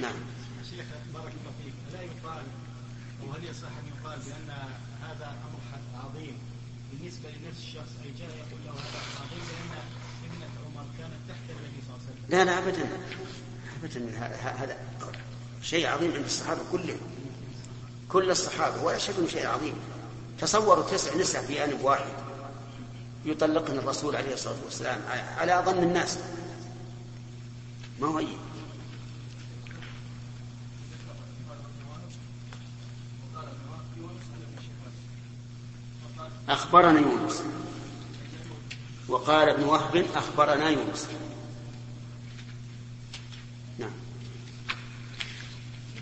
[0.00, 0.14] نعم.
[0.70, 1.74] شيخ بارك الله فيك.
[1.92, 2.42] لا يقال
[3.26, 4.50] وهل يصح أن يقال بأن
[5.02, 5.60] هذا أمر
[6.04, 6.38] عظيم؟
[6.92, 9.82] بالنسبة لنفس الشخص أي جاء يقول له هذا عظيم لأن
[10.24, 12.26] ابنة عمر كانت تحت النبي صلى الله عليه وسلم.
[12.28, 12.88] لا لا ابدا.
[13.82, 14.18] ابدا.
[14.62, 14.76] هذا
[15.62, 17.00] شيء عظيم عند الصحابة كلهم.
[18.08, 18.82] كل الصحابة.
[18.82, 19.74] ولا شك شيء عظيم.
[20.40, 22.12] تصوروا تسع نساء في آنب واحد
[23.24, 25.00] يطلقن الرسول عليه الصلاة والسلام.
[25.38, 26.18] على ظن الناس.
[28.00, 28.26] ما هو أي؟
[36.48, 37.42] أخبرنا يونس.
[39.08, 41.08] وقال ابن وهب أخبرنا يونس.
[43.78, 43.90] نعم.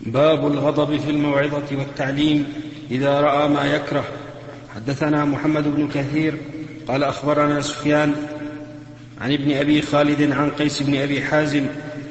[0.01, 2.53] باب الغضب في الموعظة والتعليم
[2.91, 4.26] إذا رأى ما يكره.
[4.77, 6.37] حدثنا محمد بن كثير
[6.87, 8.15] قال أخبرنا سفيان
[9.21, 11.65] عن ابن أبي خالد عن قيس بن أبي حازم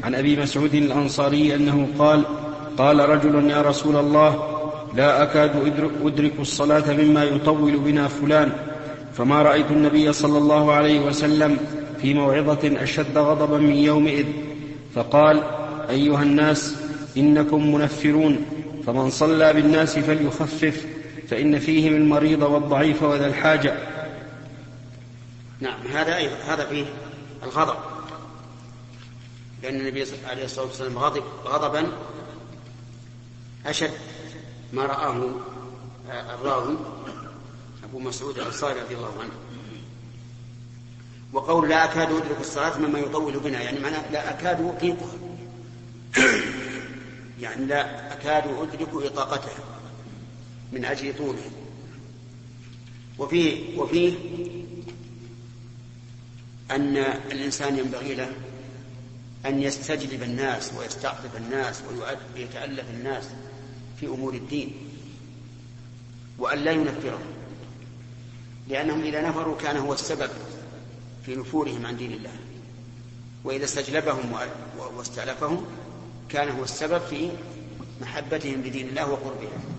[0.05, 2.23] عن أبي مسعود الأنصاري أنه قال
[2.79, 4.61] قال رجل يا رسول الله
[4.97, 5.51] لا أكاد
[6.05, 8.53] أدرك الصلاة مما يطول بنا فلان
[9.15, 11.57] فما رأيت النبي صلى الله عليه وسلم
[12.03, 14.27] في موعظة أشد غضبا من يومئذ.
[14.95, 15.43] فقال
[15.91, 16.75] أيها الناس
[17.17, 18.39] إنكم منفرون
[18.87, 20.96] فمن صلى بالناس فليخفف.
[21.29, 23.77] فإن فيهم المريض والضعيف وذا الحاجة.
[25.61, 26.87] نعم هذا أيضا هذا فيه
[27.43, 27.77] الغضب.
[29.63, 31.87] لأن النبي عليه الصلاة والسلام غضب غضبا
[33.67, 33.91] أشد
[34.73, 35.31] ما رآه
[36.11, 36.77] الراوي
[37.85, 39.33] أبو مسعود الأنصاري رضي الله عنه.
[41.33, 45.17] وقول لا أكاد أدرك الصلاة مما يطول بنا يعني معناه لا أكاد أطيقها.
[47.41, 49.76] يعني لا أكاد أدرك إطاقتها.
[50.73, 51.51] من أجل طوله.
[53.19, 54.15] وفيه وفيه
[56.71, 56.97] أن
[57.33, 58.33] الإنسان ينبغي له
[59.47, 61.83] أن يستجلب الناس ويستعطف الناس
[62.37, 63.25] ويتألف الناس
[64.01, 64.73] في أمور الدين
[66.39, 67.27] وأن لا ينفرهم.
[68.69, 70.31] لأنهم إذا نفروا كان هو السبب
[71.27, 72.33] في نفورهم عن دين الله.
[73.45, 74.33] وإذا استجلبهم
[74.97, 75.67] واستألفهم
[76.29, 77.31] كان هو السبب في
[78.01, 79.76] محبتهم لدين الله وقربهم.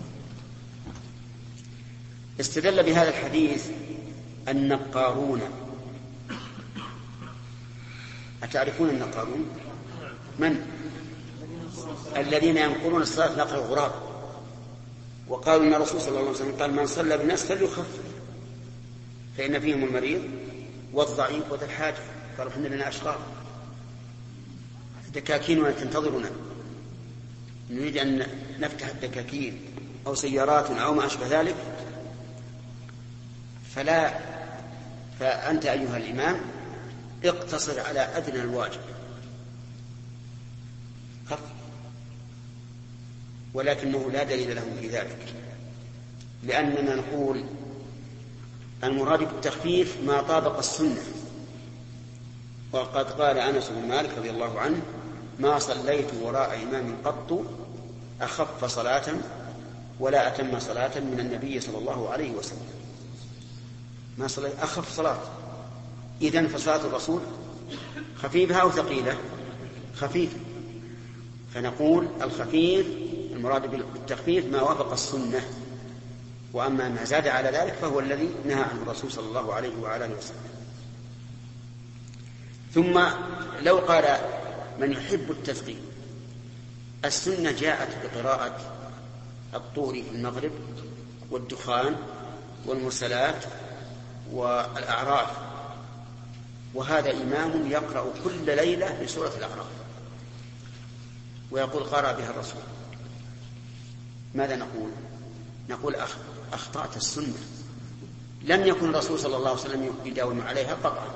[2.40, 3.66] استدل بهذا الحديث
[4.48, 5.42] النقارون.
[8.44, 9.50] أتعرفون النقارون؟
[10.40, 10.66] من؟
[12.18, 13.92] الذين ينقلون الصلاة نقل الغراب.
[15.28, 18.00] وقالوا إن الرسول صلى الله عليه وسلم قال من صلى بالناس فليخفف
[19.38, 20.22] فإن فيهم المريض
[20.94, 21.98] والضعيف وذا الحاجة
[22.38, 23.16] قالوا إحنا لنا اشغال
[25.14, 26.30] دكاكين تنتظرنا.
[27.70, 28.28] نريد أن
[28.60, 29.62] نفتح الدكاكين
[30.08, 31.56] أو سيارات أو ما أشبه ذلك.
[33.76, 34.14] فلا
[35.20, 36.42] فأنت أيها الإمام
[37.26, 38.80] اقتصر على أدنى الواجب.
[43.54, 45.34] ولكنه لا دليل له في ذلك.
[46.44, 47.44] لأننا نقول
[48.84, 51.02] المراد بالتخفيف ما طابق السنة.
[52.72, 54.82] وقد قال أنس بن مالك رضي الله عنه
[55.40, 57.40] ما صليت وراء إمام قط
[58.22, 59.06] أخف صلاة
[60.00, 62.77] ولا أتم صلاة من النبي صلى الله عليه وسلم.
[64.18, 65.20] ما صليت أخف صلاة.
[66.22, 67.22] إذن فصلاة الرسول
[68.18, 69.18] خفيفة أو ثقيلة؟
[69.96, 70.38] خفيفة
[71.54, 72.88] فنقول الخفيف
[73.32, 75.42] المراد بالتخفيف ما وافق السنة.
[76.54, 80.16] وأما ما زاد على ذلك فهو الذي نهى عنه الرسول صلى الله عليه وعلى آله
[80.18, 80.48] وسلم.
[82.74, 83.02] ثم
[83.62, 84.18] لو قال
[84.80, 85.80] من يحب التثقيل
[87.06, 88.58] السنة جاءت بقراءة
[89.54, 90.52] الطور في المغرب
[91.32, 91.96] والدخان
[92.66, 93.46] والمرسلات
[94.32, 95.30] والأعراف.
[96.74, 99.68] وهذا إمام يقرأ كل ليلة بسورة الأعراف.
[101.52, 102.62] ويقول قرأ بها الرسول.
[104.36, 104.92] ماذا نقول؟
[105.70, 105.96] نقول
[106.54, 107.38] أخطأت السنة.
[108.42, 111.08] لم يكن الرسول صلى الله عليه وسلم يداوم عليها قطعا.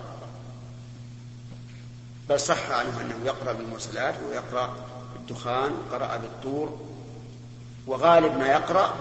[2.29, 4.75] بل صح عنه أنه يقرأ بالمرسلات ويقرأ
[5.13, 6.79] بالدخان قرأ بالطور.
[7.87, 8.95] وغالب ما يقرأ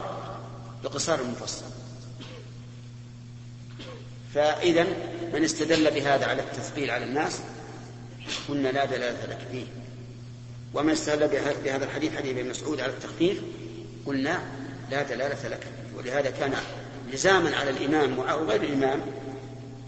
[0.84, 1.64] بقصار المفصل
[4.34, 4.86] فإذا
[5.34, 7.40] من استدل بهذا على التثقيل على الناس
[8.48, 9.66] قلنا لا دلالة لك فيه.
[10.74, 11.28] ومن استدل
[11.64, 13.42] بهذا الحديث حديث ابن مسعود على التخفيف
[14.06, 14.42] قلنا
[14.90, 15.66] لا دلالة لك.
[15.96, 16.54] ولهذا كان
[17.12, 19.00] لزاما على الإمام أو غير الإمام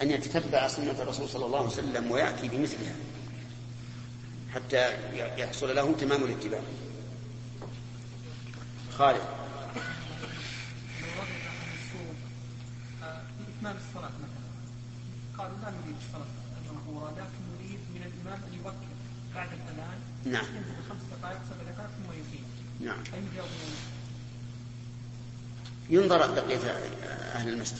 [0.02, 2.94] أن يتتبع سنة الرسول صلى الله عليه وسلم ويأتي بمثلها
[4.54, 4.92] حتى
[5.38, 6.60] يحصل له تمام الاتباع.
[8.98, 9.22] خالد.
[13.62, 14.10] الصلاة؟
[15.42, 16.26] قالوا لا نريد الصلاة
[16.88, 18.86] ولكن نريد من الإمام أن يبكر
[19.34, 19.98] بعد الأذان.
[20.24, 20.44] نعم.
[20.56, 22.44] ينزل خمس دقائق سبع دقائق ثم يقيم
[22.80, 22.98] نعم.
[23.14, 23.44] أي
[25.90, 26.70] ينظر بقية
[27.34, 27.78] أهل المسجد.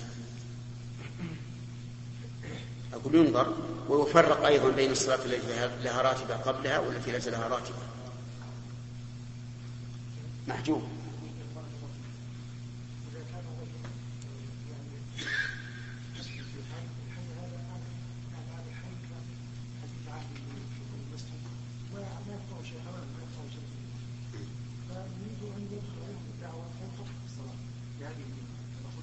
[2.93, 3.57] أقول ينظر
[3.89, 7.83] ويفرق أيضا بين الصلاة التي لها راتبة قبلها والتي ليس لها راتبة.
[10.49, 10.83] محجوب.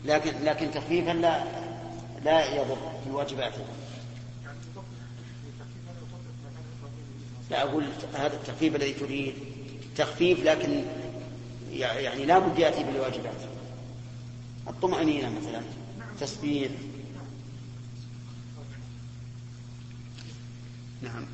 [0.09, 1.43] لكن لكن تخفيفا لا
[2.25, 3.53] لا يضر في الواجبات.
[7.51, 9.33] لا أقول هذا التخفيف الذي تريد
[9.95, 10.83] تخفيف لكن
[11.71, 13.41] يعني لا بد يأتي بالواجبات.
[14.67, 15.61] الطمأنينة مثلا
[16.19, 16.71] تسبيح.
[21.01, 21.25] نعم.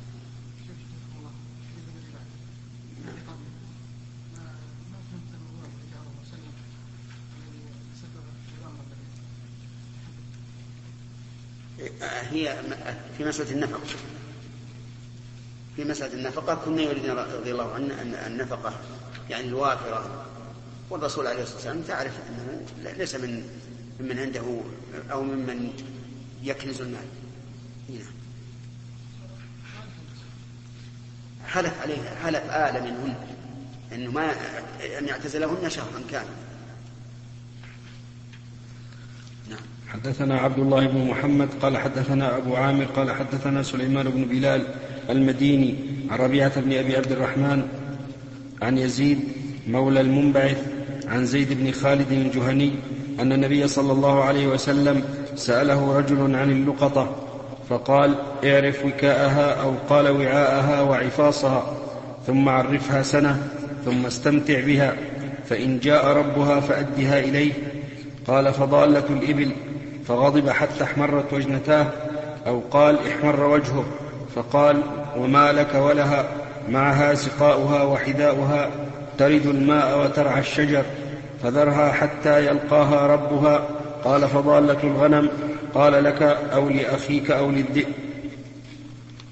[12.02, 12.56] هي
[13.18, 13.80] في مسألة النفقة.
[15.76, 18.72] في مسألة النفقة كنا يريدنا رضي الله عنه أن النفقة
[19.30, 20.26] يعني الوافرة.
[20.90, 22.66] والرسول عليه الصلاة والسلام تعرف أنه
[22.98, 23.48] ليس من
[24.00, 24.60] ممن عنده
[25.10, 25.72] أو ممن
[26.42, 27.06] يكنز المال.
[27.88, 28.16] نعم.
[31.46, 33.14] حلف عليه حلف آل منهن
[33.92, 34.32] أنه ما
[34.98, 36.45] أن يعتزلهن شهرا كاملا.
[39.92, 44.62] حدثنا عبد الله بن محمد قال حدثنا أبو عامر قال حدثنا سليمان بن بلال
[45.10, 45.74] المديني
[46.10, 47.62] عن ربيعة بن أبي عبد الرحمن
[48.62, 49.18] عن يزيد
[49.68, 50.62] مولى المنبعث
[51.08, 52.72] عن زيد بن خالد الجهني
[53.20, 57.16] أن النبي صلى الله عليه وسلم سأله رجل عن اللقطة
[57.68, 61.76] فقال اعرف وكاءها أو قال وعاءها وعفاصها
[62.26, 63.48] ثم عرفها سنة
[63.84, 64.96] ثم استمتع بها
[65.48, 67.52] فإن جاء ربها فأدها إليه.
[68.26, 69.50] قال فضالة الإبل.
[70.08, 71.86] فغضب حتى احمرت وجنتاه
[72.46, 73.84] أو قال احمر وجهه
[74.36, 74.82] فقال
[75.16, 76.28] وما لك ولها
[76.68, 78.70] معها سقاؤها وحذاؤها
[79.18, 80.84] ترد الماء وترعى الشجر
[81.42, 83.68] فذرها حتى يلقاها ربها.
[84.04, 85.30] قال فضالة الغنم
[85.74, 87.88] قال لك أو لأخيك أو للذئب.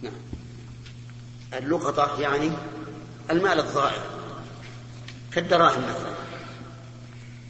[0.03, 0.13] نعم.
[1.59, 2.51] اللقطة يعني
[3.31, 4.03] المال الضائع
[5.33, 6.15] كالدراهم مثلا.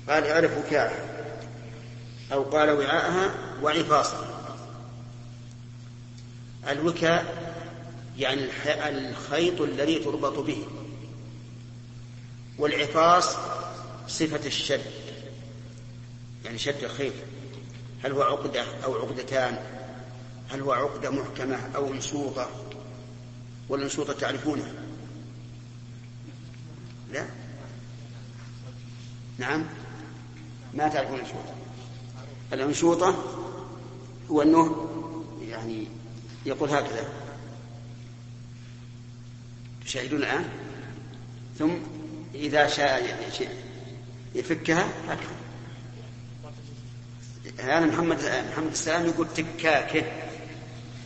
[0.09, 1.14] قال اعرف وكاءها
[2.33, 4.57] أو قال وعاءها وعفاصها.
[6.69, 7.45] الوكاء
[8.19, 8.49] يعني
[8.89, 10.67] الخيط الذي تربط به.
[12.59, 13.37] والعفاص
[14.09, 14.85] صفة الشد.
[16.45, 17.13] يعني شد الخيط.
[18.05, 19.59] هل هو عقدة أو عقدتان؟
[20.51, 22.49] هل هو عقدة محكمة أو انشوطة
[23.69, 24.73] والانشوطة تعرفونها
[27.13, 27.27] لا؟
[29.39, 29.67] نعم؟
[30.75, 31.55] ما تعرفون الانشوطة
[32.53, 33.25] الأنشوطة
[34.31, 34.89] هو أنه
[35.49, 35.87] يعني
[36.47, 37.09] يقول هكذا.
[39.85, 40.49] تشاهدون الآن؟
[41.59, 41.71] ثم
[42.35, 43.19] إذا شاء
[44.35, 45.35] يفكها هكذا.
[47.59, 50.05] هذا محمد محمد السلام يقول تكاكه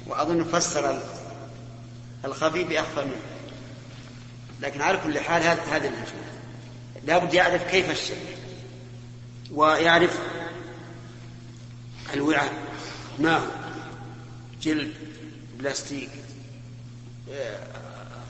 [0.07, 1.03] وأظن فسر
[2.25, 3.21] الخفي بأخفى منه.
[4.63, 6.29] لكن على كل حال هذا هذا المشهور
[7.05, 8.37] لابد يعرف كيف الشيء
[9.53, 10.19] ويعرف
[12.15, 12.53] الوعاء
[13.19, 13.47] ما هو؟
[14.63, 14.95] جلد
[15.59, 16.11] بلاستيك
[17.33, 17.59] آه،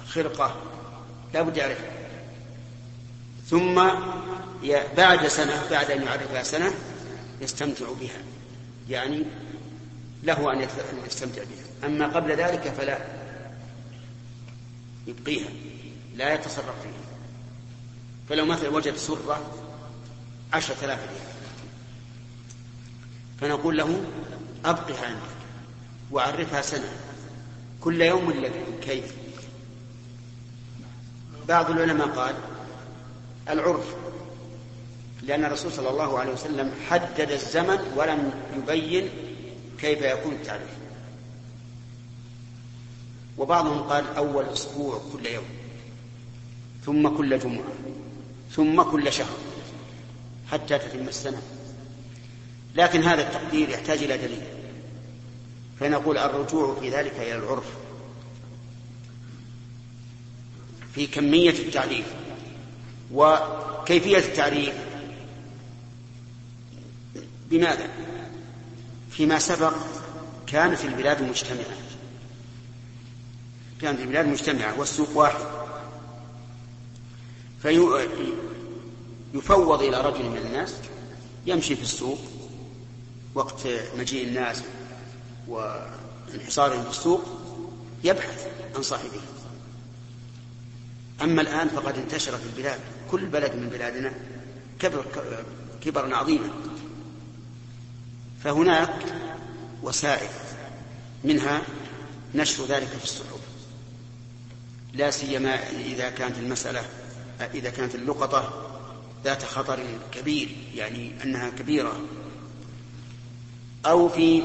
[0.08, 0.62] خرقة.
[1.34, 1.90] لابد يعرفها
[3.50, 3.74] ثم
[4.96, 6.72] بعد سنة بعد أن يعرفها سنة
[7.40, 8.22] يستمتع بها.
[8.88, 9.24] يعني
[10.22, 10.68] له أن
[11.06, 11.88] يستمتع بها.
[11.88, 12.98] أما قبل ذلك فلا.
[15.06, 15.48] يبقيها.
[16.16, 17.08] لا يتصرف فيها.
[18.28, 19.52] فلو مثلا وجد سرة
[20.52, 21.27] عشرة آلاف ريال.
[23.40, 24.00] فنقول له
[24.64, 25.38] أبقها عندك
[26.12, 26.92] وعرفها سنة
[27.80, 28.50] كل يوم ولا
[28.82, 29.14] كيف؟
[31.48, 32.34] بعض العلماء قال
[33.48, 33.94] العرف
[35.22, 39.08] لأن الرسول صلى الله عليه وسلم حدد الزمن ولم يبين
[39.78, 40.78] كيف يكون التعريف.
[43.38, 45.44] وبعضهم قال أول أسبوع كل يوم
[46.86, 47.64] ثم كل جمعة
[48.52, 49.36] ثم كل شهر
[50.50, 51.42] حتى تتم السنة.
[52.74, 54.42] لكن هذا التقدير يحتاج إلى دليل.
[55.80, 57.64] فنقول الرجوع في ذلك إلى العرف.
[60.94, 62.06] في كمية التعريف
[63.12, 64.74] وكيفية التعريف
[67.50, 67.88] بماذا؟
[69.10, 69.74] فيما سبق
[70.46, 71.76] كانت البلاد مجتمعة.
[73.80, 75.44] كانت البلاد مجتمعة والسوق واحد.
[77.62, 77.82] فيفوض
[79.82, 80.74] إلى رجل من الناس
[81.46, 82.18] يمشي في السوق
[83.38, 84.62] وقت مجيء الناس
[85.48, 87.22] وانحصارهم في السوق
[88.04, 88.46] يبحث
[88.76, 89.20] عن صاحبه.
[91.22, 94.12] أما الآن فقد انتشر في البلاد كل بلد من بلادنا
[94.78, 95.04] كبر
[95.80, 96.50] كبرا عظيما.
[98.44, 99.04] فهناك
[99.82, 100.30] وسائل
[101.24, 101.62] منها
[102.34, 103.40] نشر ذلك في الصحف.
[104.94, 106.84] لا سيما إذا كانت المسألة
[107.54, 108.70] إذا كانت اللقطة
[109.24, 109.78] ذات خطر
[110.12, 112.00] كبير يعني أنها كبيرة.
[113.88, 114.42] أو في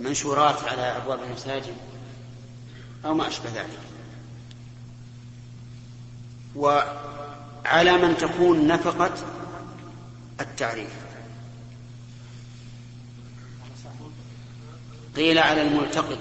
[0.00, 1.74] منشورات على أبواب المساجد
[3.04, 3.78] أو ما أشبه ذلك.
[6.56, 9.14] وعلى من تكون نفقة
[10.40, 10.90] التعريف.
[15.16, 16.18] قيل على الملتقط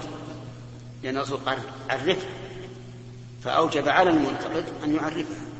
[1.03, 2.29] لأن الرسول قال عرفها
[3.43, 5.50] فأوجب على الملتقط أن يعرفها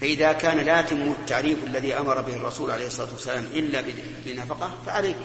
[0.00, 3.84] فإذا كان لا يتم التعريف الذي أمر به الرسول عليه الصلاة والسلام إلا
[4.26, 5.16] بنفقة فعليك.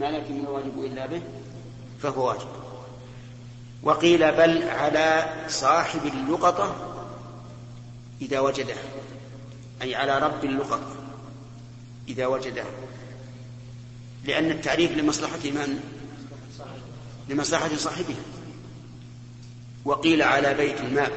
[0.00, 1.22] ما لا يتم الواجب إلا به؟
[2.02, 2.48] فهو واجب.
[3.82, 6.76] وقيل بل على صاحب اللقطة
[8.22, 8.82] إذا وجدها
[9.82, 10.94] أي على رب اللقطة
[12.08, 12.66] إذا وجدها
[14.24, 15.80] لأن التعريف لمصلحة من؟
[17.28, 18.22] لمصلحة صاحبها
[19.84, 21.10] وقيل على بيت المال.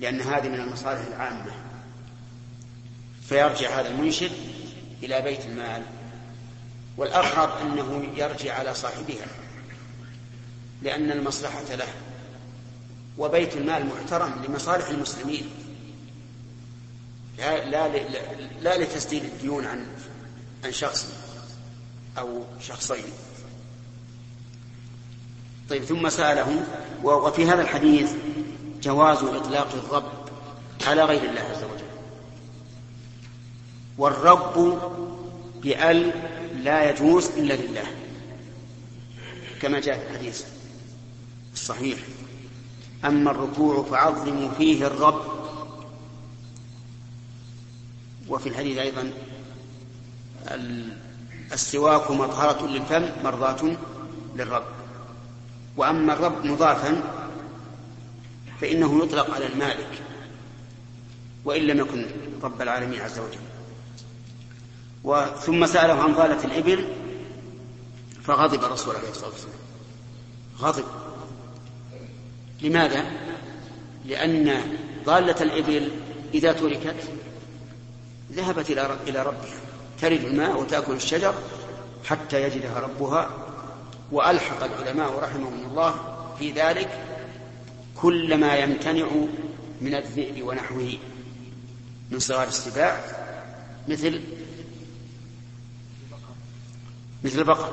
[0.00, 1.52] لأن هذه من المصالح العامة.
[3.28, 4.32] فيرجع هذا المنشد
[5.02, 5.82] إلى بيت المال.
[6.96, 9.26] والأقرب أنه يرجع على صاحبها
[10.82, 11.88] لأن المصلحة له.
[13.18, 15.50] وبيت المال محترم لمصالح المسلمين.
[17.38, 18.18] لا, لا, لا,
[18.60, 19.86] لا لتسديد الديون عن
[20.64, 21.12] عن شخص
[22.18, 23.04] أو شخصين.
[25.70, 26.64] طيب ثم سأله
[27.04, 28.12] وفي هذا الحديث
[28.86, 30.12] جواز إطلاق الرب
[30.86, 31.86] على غير الله عز وجل.
[33.98, 34.78] والرب
[35.62, 36.12] بأل
[36.64, 37.86] لا يجوز إلا لله.
[39.62, 40.44] كما جاء في الحديث
[41.54, 41.98] الصحيح.
[43.04, 45.20] أما الركوع فعظموا فيه الرب.
[48.28, 49.10] وفي الحديث أيضا
[51.52, 53.76] السواك مطهرة للفم مرضاة
[54.36, 54.66] للرب.
[55.76, 57.15] وأما الرب مضافا
[58.60, 60.02] فإنه يطلق على المالك
[61.44, 62.06] وإن لم يكن
[62.42, 63.38] رب العالمين عز وجل.
[65.40, 66.88] ثم سأله عن ضالة الإبل
[68.22, 69.54] فغضب الرسول عليه الصلاة والسلام
[70.58, 70.84] غضب.
[72.62, 73.04] لماذا؟
[74.04, 74.60] لأن
[75.04, 75.90] ضالة الإبل
[76.34, 76.96] إذا تركت
[78.32, 78.70] ذهبت
[79.08, 79.60] إلى ربها
[80.00, 81.34] ترد الماء وتأكل الشجر
[82.04, 83.30] حتى يجدها ربها
[84.12, 85.94] وألحق العلماء رحمهم الله
[86.38, 87.15] في ذلك
[87.96, 89.06] كل ما يمتنع
[89.80, 90.92] من الذئب ونحوه
[92.10, 93.00] من صغار السباع
[93.88, 94.20] مثل
[97.24, 97.72] مثل البقر.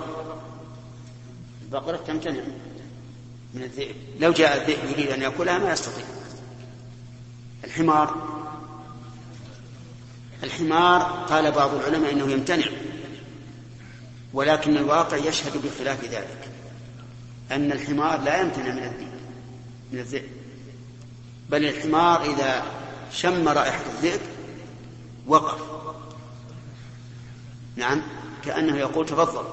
[1.64, 2.44] البقرة تمتنع
[3.54, 3.96] من الذئب.
[4.20, 6.06] لو جاء الذئب يريد أن يأكلها ما يستطيع.
[7.64, 8.34] الحمار.
[10.44, 12.66] الحمار قال بعض العلماء إنه يمتنع
[14.34, 16.50] ولكن الواقع يشهد بخلاف ذلك
[17.52, 19.13] أن الحمار لا يمتنع من الذئب.
[19.94, 20.30] من الذئب.
[21.50, 22.64] بل الحمار إذا
[23.12, 24.22] شم رائحه الذئب
[25.28, 25.62] وقف.
[27.76, 28.02] نعم
[28.46, 29.46] كأنه يقول تفضل.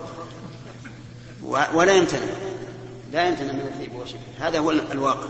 [1.75, 2.27] ولا يمتنع.
[3.13, 5.29] لا يمتنع من الذئب وشبه هذا هو الواقع.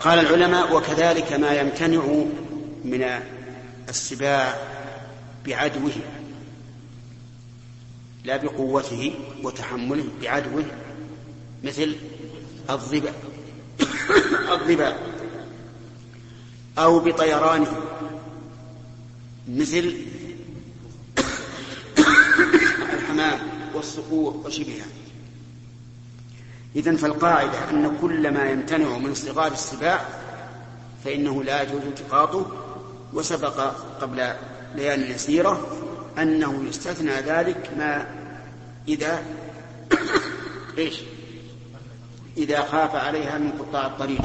[0.00, 2.24] قال العلماء وكذلك ما يمتنع
[2.84, 3.20] من
[3.88, 4.58] السباع
[5.46, 5.92] بعدوه
[8.24, 10.64] لا بقوته وتحمله بعدوه.
[11.64, 11.96] مثل
[12.74, 13.14] الظباء
[14.52, 15.10] الظباء
[16.78, 17.82] أو بطيرانه
[19.48, 19.94] مثل
[22.92, 23.38] الحمام
[23.74, 24.86] والصقور وشبهها.
[26.76, 30.08] إذن فالقاعدة أن كل ما يمتنع من صغار السباع
[31.04, 32.46] فإنه لا يجوز التقاطه
[33.12, 33.60] وسبق
[34.00, 34.32] قبل
[34.74, 35.76] ليال يسيرة
[36.18, 38.06] أنه يستثنى ذلك ما
[38.88, 39.22] إذا
[40.78, 41.00] إيش؟
[42.40, 44.22] إذا خاف عليها من قطاع الطريق.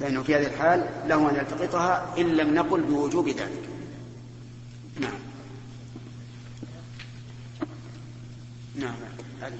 [0.00, 3.68] فإنه في هذه الحال له أن يلتقطها إن لم نقل بوجوب ذلك.
[5.00, 5.12] نعم.
[8.76, 8.94] نعم.
[9.42, 9.58] هذه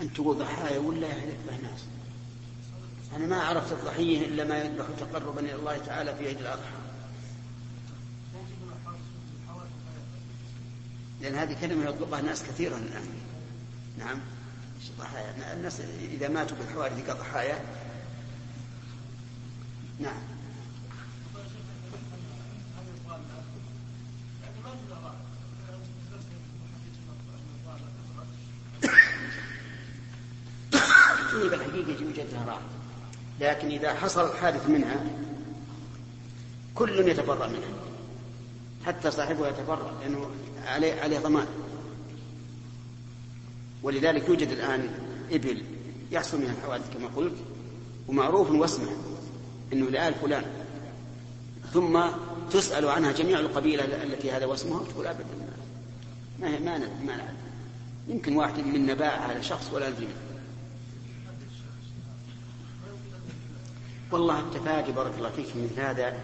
[0.00, 1.84] أن تقول ضحايا ولا يذبح ناس
[3.16, 6.74] أنا ما عرفت الضحية إلا ما يذبح تقربا إلى الله تعالى في عيد الأضحى.
[11.20, 13.08] لأن هذه كلمة يطلقها ناس كثيرا الآن.
[13.98, 14.20] نعم.
[14.98, 15.54] ضحايا.
[15.54, 17.60] الناس إذا ماتوا بالحوادث كضحايا
[19.98, 20.22] نعم.
[31.34, 32.73] هي بالحقيقة يوجد لها
[33.40, 35.04] لكن إذا حصل الحادث منها
[36.74, 37.74] كل يتبرأ منها
[38.86, 40.30] حتى صاحبها يتبرأ لأنه
[40.66, 41.46] عليه عليه ضمان.
[43.82, 44.90] ولذلك يوجد الآن
[45.32, 45.62] إبل
[46.12, 47.34] يحصل منها الحوادث كما قلت
[48.08, 48.92] ومعروف واسمه
[49.72, 50.44] أنه لآل فلان.
[51.72, 52.00] ثم
[52.50, 55.24] تسأل عنها جميع القبيلة التي هذا واسمها تقول أبدا
[56.40, 57.28] ما ما ما, ما
[58.08, 60.08] يمكن واحد منا باع على شخص ولا ندري
[64.10, 66.20] والله التفاجئ بارك الله فيك من هذا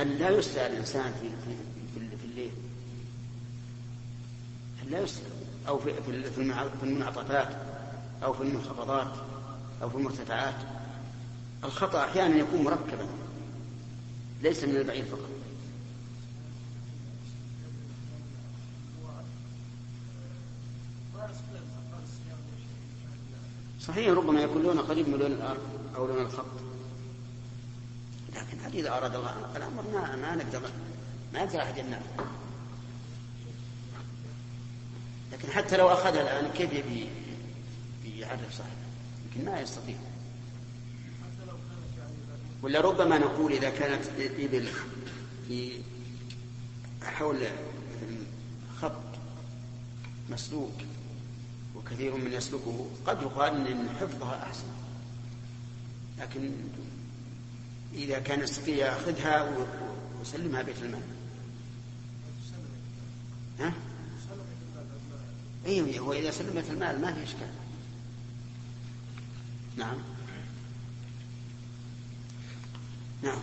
[0.00, 1.56] أن لا يسأل الإنسان في, في,
[2.16, 2.50] في الليل.
[4.82, 5.22] أن لا يسأل.
[5.68, 5.94] أو في,
[6.80, 7.48] في المنعطفات.
[8.24, 9.12] أو في المنخفضات.
[9.82, 10.54] أو في المرتفعات.
[11.64, 13.06] الخطأ أحيانا يكون مركبا.
[14.42, 15.28] ليس من البعيد فقط.
[23.80, 25.60] صحيح ربما يكون لونه قريب من لون الأرض
[25.96, 26.46] أو لون الخط.
[28.52, 30.62] لكن إذا أراد الله الأمر ما ما نقدر
[31.34, 32.02] ما يقدر أحد يمنعه.
[35.32, 37.08] لكن حتى لو أخذها الآن كيف يبي
[38.04, 38.72] يعرف صاحبه؟
[39.24, 39.96] يمكن ما يستطيع.
[42.62, 44.68] ولا ربما نقول إذا كانت إبل
[45.48, 45.80] في
[47.02, 47.46] حول
[48.82, 48.92] خط
[50.30, 50.74] مسلوك
[51.76, 54.66] وكثير من يسلكه قد يقال إن حفظها أحسن.
[56.18, 56.50] لكن
[57.94, 59.56] إذا كان يستطيع يأخذها
[60.18, 61.02] ويسلمها بيت المال.
[63.58, 63.72] ها؟
[65.66, 67.50] اي هو إذا سلم بيت المال ما في إشكال.
[69.76, 69.96] نعم.
[73.22, 73.38] نعم.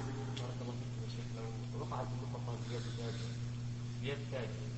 [1.79, 2.07] وقعت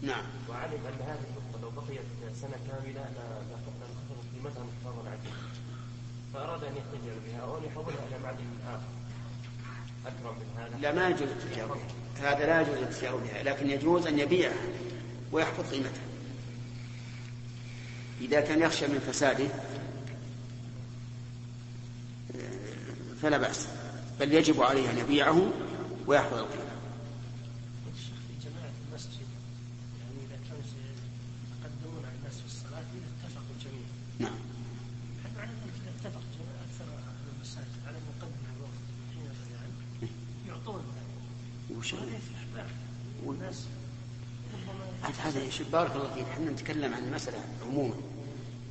[0.01, 0.26] نعم.
[0.49, 3.91] وعلم أن هذه النقطة لو بقيت سنة كاملة لانخفضت
[4.34, 5.38] قيمتها انخفاضا عجيبا
[6.34, 9.00] فأراد أن يتجر بها أو أن يحولها إلى معدن آخر.
[10.81, 14.67] لا ما يجوز التجار بها هذا لا يجوز التجار بها لكن يجوز أن يبيعها
[15.31, 16.11] ويحفظ قيمتها.
[18.21, 19.47] إذا كان يخشى من فساده
[23.21, 23.67] فلا بأس
[24.19, 25.51] بل يجب عليه أن يبيعه
[26.07, 26.71] ويحفظ القيمة
[28.27, 29.27] في جماعة المسجد
[29.99, 30.63] يعني إذا كانوا
[31.61, 34.39] يقدمون على الناس في الصلاة إذا اتفقوا جميعا نعم
[35.23, 36.21] حتى على إذا اتفق
[36.65, 38.83] أكثر أهل المساجد على مقدم الوقت
[39.13, 39.71] حين الأذان
[40.47, 40.83] يعطون
[41.93, 41.99] وش
[43.25, 43.65] والناس
[45.23, 46.25] هذا بارك الله فيك.
[46.27, 47.93] إحنا نتكلم عن المسألة عموما.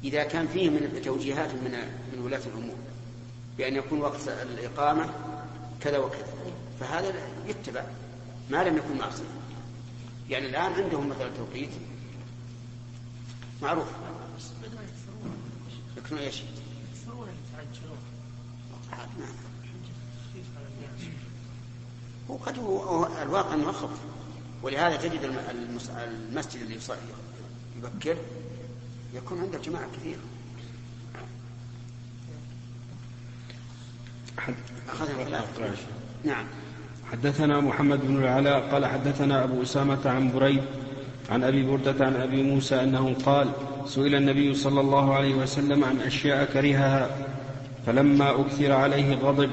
[0.05, 1.71] إذا كان فيه من توجيهات من
[2.13, 2.77] من ولاة الأمور
[3.59, 5.11] بأن يكون وقت الإقامة
[5.81, 6.35] كذا وكذا
[6.81, 7.15] فهذا
[7.47, 7.85] يتبع
[8.51, 9.25] ما لم يكن معصية
[10.31, 11.71] يعني الآن عندهم مثلا توقيت
[13.63, 13.89] معروف.
[15.97, 16.43] يكونوا إيش؟
[16.95, 17.99] يكثرون يتعجلون
[19.19, 19.50] نعم.
[22.31, 23.91] هو قد هو الواقع إنه أخف.
[24.63, 25.21] ولهذا تجد
[26.05, 26.79] المسجد اللي
[27.79, 28.17] يبكر
[29.15, 30.21] يكون عنده جماعة كثيرة.
[36.25, 36.45] نعم.
[37.13, 40.63] حدثنا محمد بن العلاء قال حدثنا أبو أسامة عن بريد
[41.31, 43.51] عن أبي بردة عن أبي موسى أنه قال
[43.87, 47.11] سئل النبي صلى الله عليه وسلم عن أشياء كرهها
[47.87, 49.51] فلما أكثر عليه غضب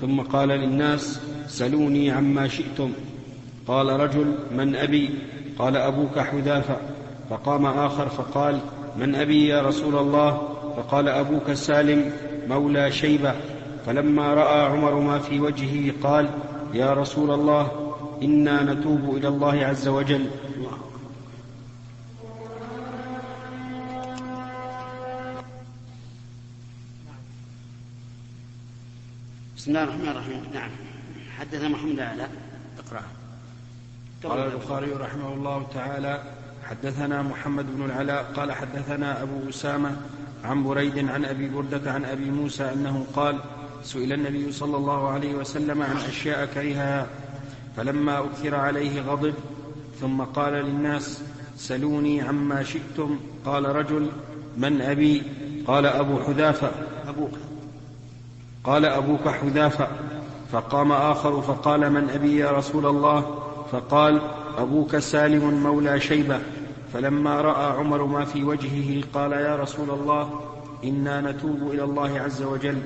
[0.00, 2.92] ثم قال للناس سلوني عما شئتم.
[3.66, 5.10] قال رجل من أبي؟
[5.58, 6.76] قال أبوك حذافة.
[7.30, 8.60] فقام آخر فقال
[8.96, 10.30] من أبي يا رسول الله؟
[10.76, 12.12] فقال أبوك سالم
[12.48, 13.34] مولى شيبة.
[13.86, 16.30] فلما رأى عمر ما في وجهه قال
[16.74, 20.26] يا رسول الله إنا نتوب إلى الله عز وجل.
[29.56, 30.42] بسم الله الرحمن الرحيم.
[30.54, 30.70] نعم.
[31.40, 32.28] حدثنا محمد على
[32.78, 33.02] اقرأ.
[34.24, 36.22] قال البخاري رحمه الله تعالى
[36.64, 39.96] حدثنا محمد بن العلاء قال حدثنا أبو أسامة
[40.44, 43.38] عن بريد عن أبي بردة عن أبي موسى أنه قال
[43.82, 47.06] سئل النبي صلى الله عليه وسلم عن أشياء كرهها
[47.76, 49.34] فلما أكثر عليه غضب
[50.00, 51.22] ثم قال للناس
[51.56, 53.20] سلوني عما شئتم.
[53.44, 54.10] قال رجل
[54.56, 55.22] من أبي؟
[55.66, 56.70] قال أبو حذافة.
[57.08, 57.32] أبوك.
[58.64, 59.88] قال أبوك حذافة.
[60.52, 64.20] فقام آخر فقال من أبي يا رسول الله؟ فقال
[64.58, 66.40] أبوك سالم مولى شيبة.
[66.92, 70.40] فلما رأى عمر ما في وجهه قال يا رسول الله
[70.84, 72.82] إنا نتوب إلى الله عز وجل.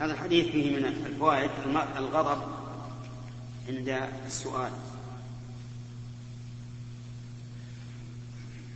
[0.00, 1.50] هذا الحديث فيه من الفوائد
[1.96, 2.42] الغضب
[3.68, 4.70] عند السؤال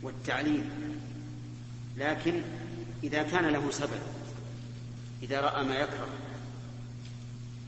[0.03, 0.69] والتعليم
[1.97, 2.41] لكن
[3.03, 4.01] إذا كان له سبب
[5.23, 6.07] إذا رأى ما يكره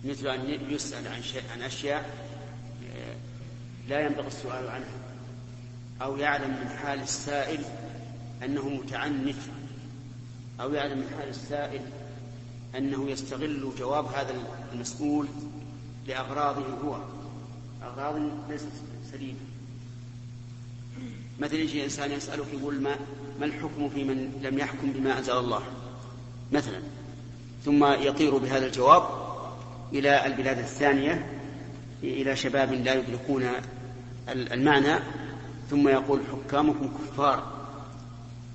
[0.03, 2.09] مثل أن يسأل عن شيء عن أشياء
[2.95, 3.15] آه،
[3.87, 5.03] لا ينبغي السؤال عنها.
[6.01, 7.59] أو يعلم من حال السائل
[8.43, 9.35] أنه متعنت
[10.61, 11.81] أو يعلم من حال السائل
[12.77, 14.35] أنه يستغل جواب هذا
[14.73, 15.27] المسؤول
[16.07, 16.97] لأغراضه هو.
[17.83, 18.15] أغراض
[18.49, 18.67] ليست
[19.11, 19.39] سليمة.
[21.39, 22.95] مثلا يجي إنسان يسألك يقول ما,
[23.39, 25.63] ما الحكم في من لم يحكم بما أنزل الله؟
[26.51, 26.81] مثلا.
[27.65, 29.22] ثم يطير بهذا الجواب
[29.93, 31.25] إلى البلاد الثانية
[32.03, 33.45] إلى شباب لا يدركون
[34.29, 34.99] المعنى
[35.69, 37.53] ثم يقول حكامكم كفار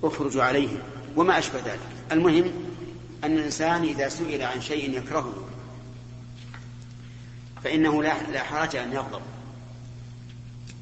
[0.03, 0.79] اخرجوا عليهم
[1.15, 1.79] وما أشبه ذلك.
[2.11, 2.51] المهم
[3.23, 5.33] أن الإنسان إذا سئل عن شيء يكرهه
[7.63, 9.21] فإنه لا حرج أن يغضب.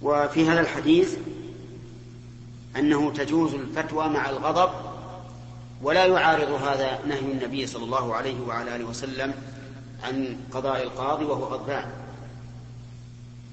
[0.01, 1.17] وفي هذا الحديث
[2.77, 4.69] أنه تجوز الفتوى مع الغضب
[5.81, 9.33] ولا يعارض هذا نهي النبي صلى الله عليه وعلى آله وسلم
[10.03, 11.91] عن قضاء القاضي وهو غضبان.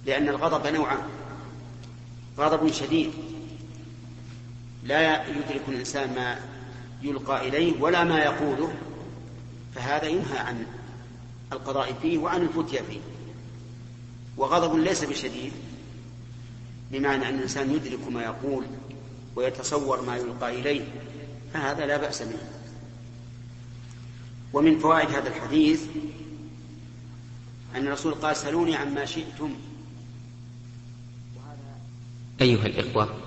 [0.06, 1.08] لأن الغضب نوعان.
[2.38, 3.12] غضب شديد.
[4.84, 6.40] لا يدرك الإنسان ما
[7.02, 8.74] يلقى إليه ولا ما يقوله.
[9.74, 10.66] فهذا ينهى عن
[11.52, 13.00] القضاء فيه وعن الفتيا فيه.
[14.36, 15.52] وغضب ليس بشديد
[16.92, 18.64] بمعنى أن الإنسان يدرك ما يقول
[19.36, 20.84] ويتصور ما يلقى إليه
[21.52, 22.38] فهذا لا بأس به.
[24.52, 25.82] ومن فوائد هذا الحديث
[27.74, 29.54] أن الرسول قال سلوني عما شئتم.
[32.40, 33.23] أيها الإخوة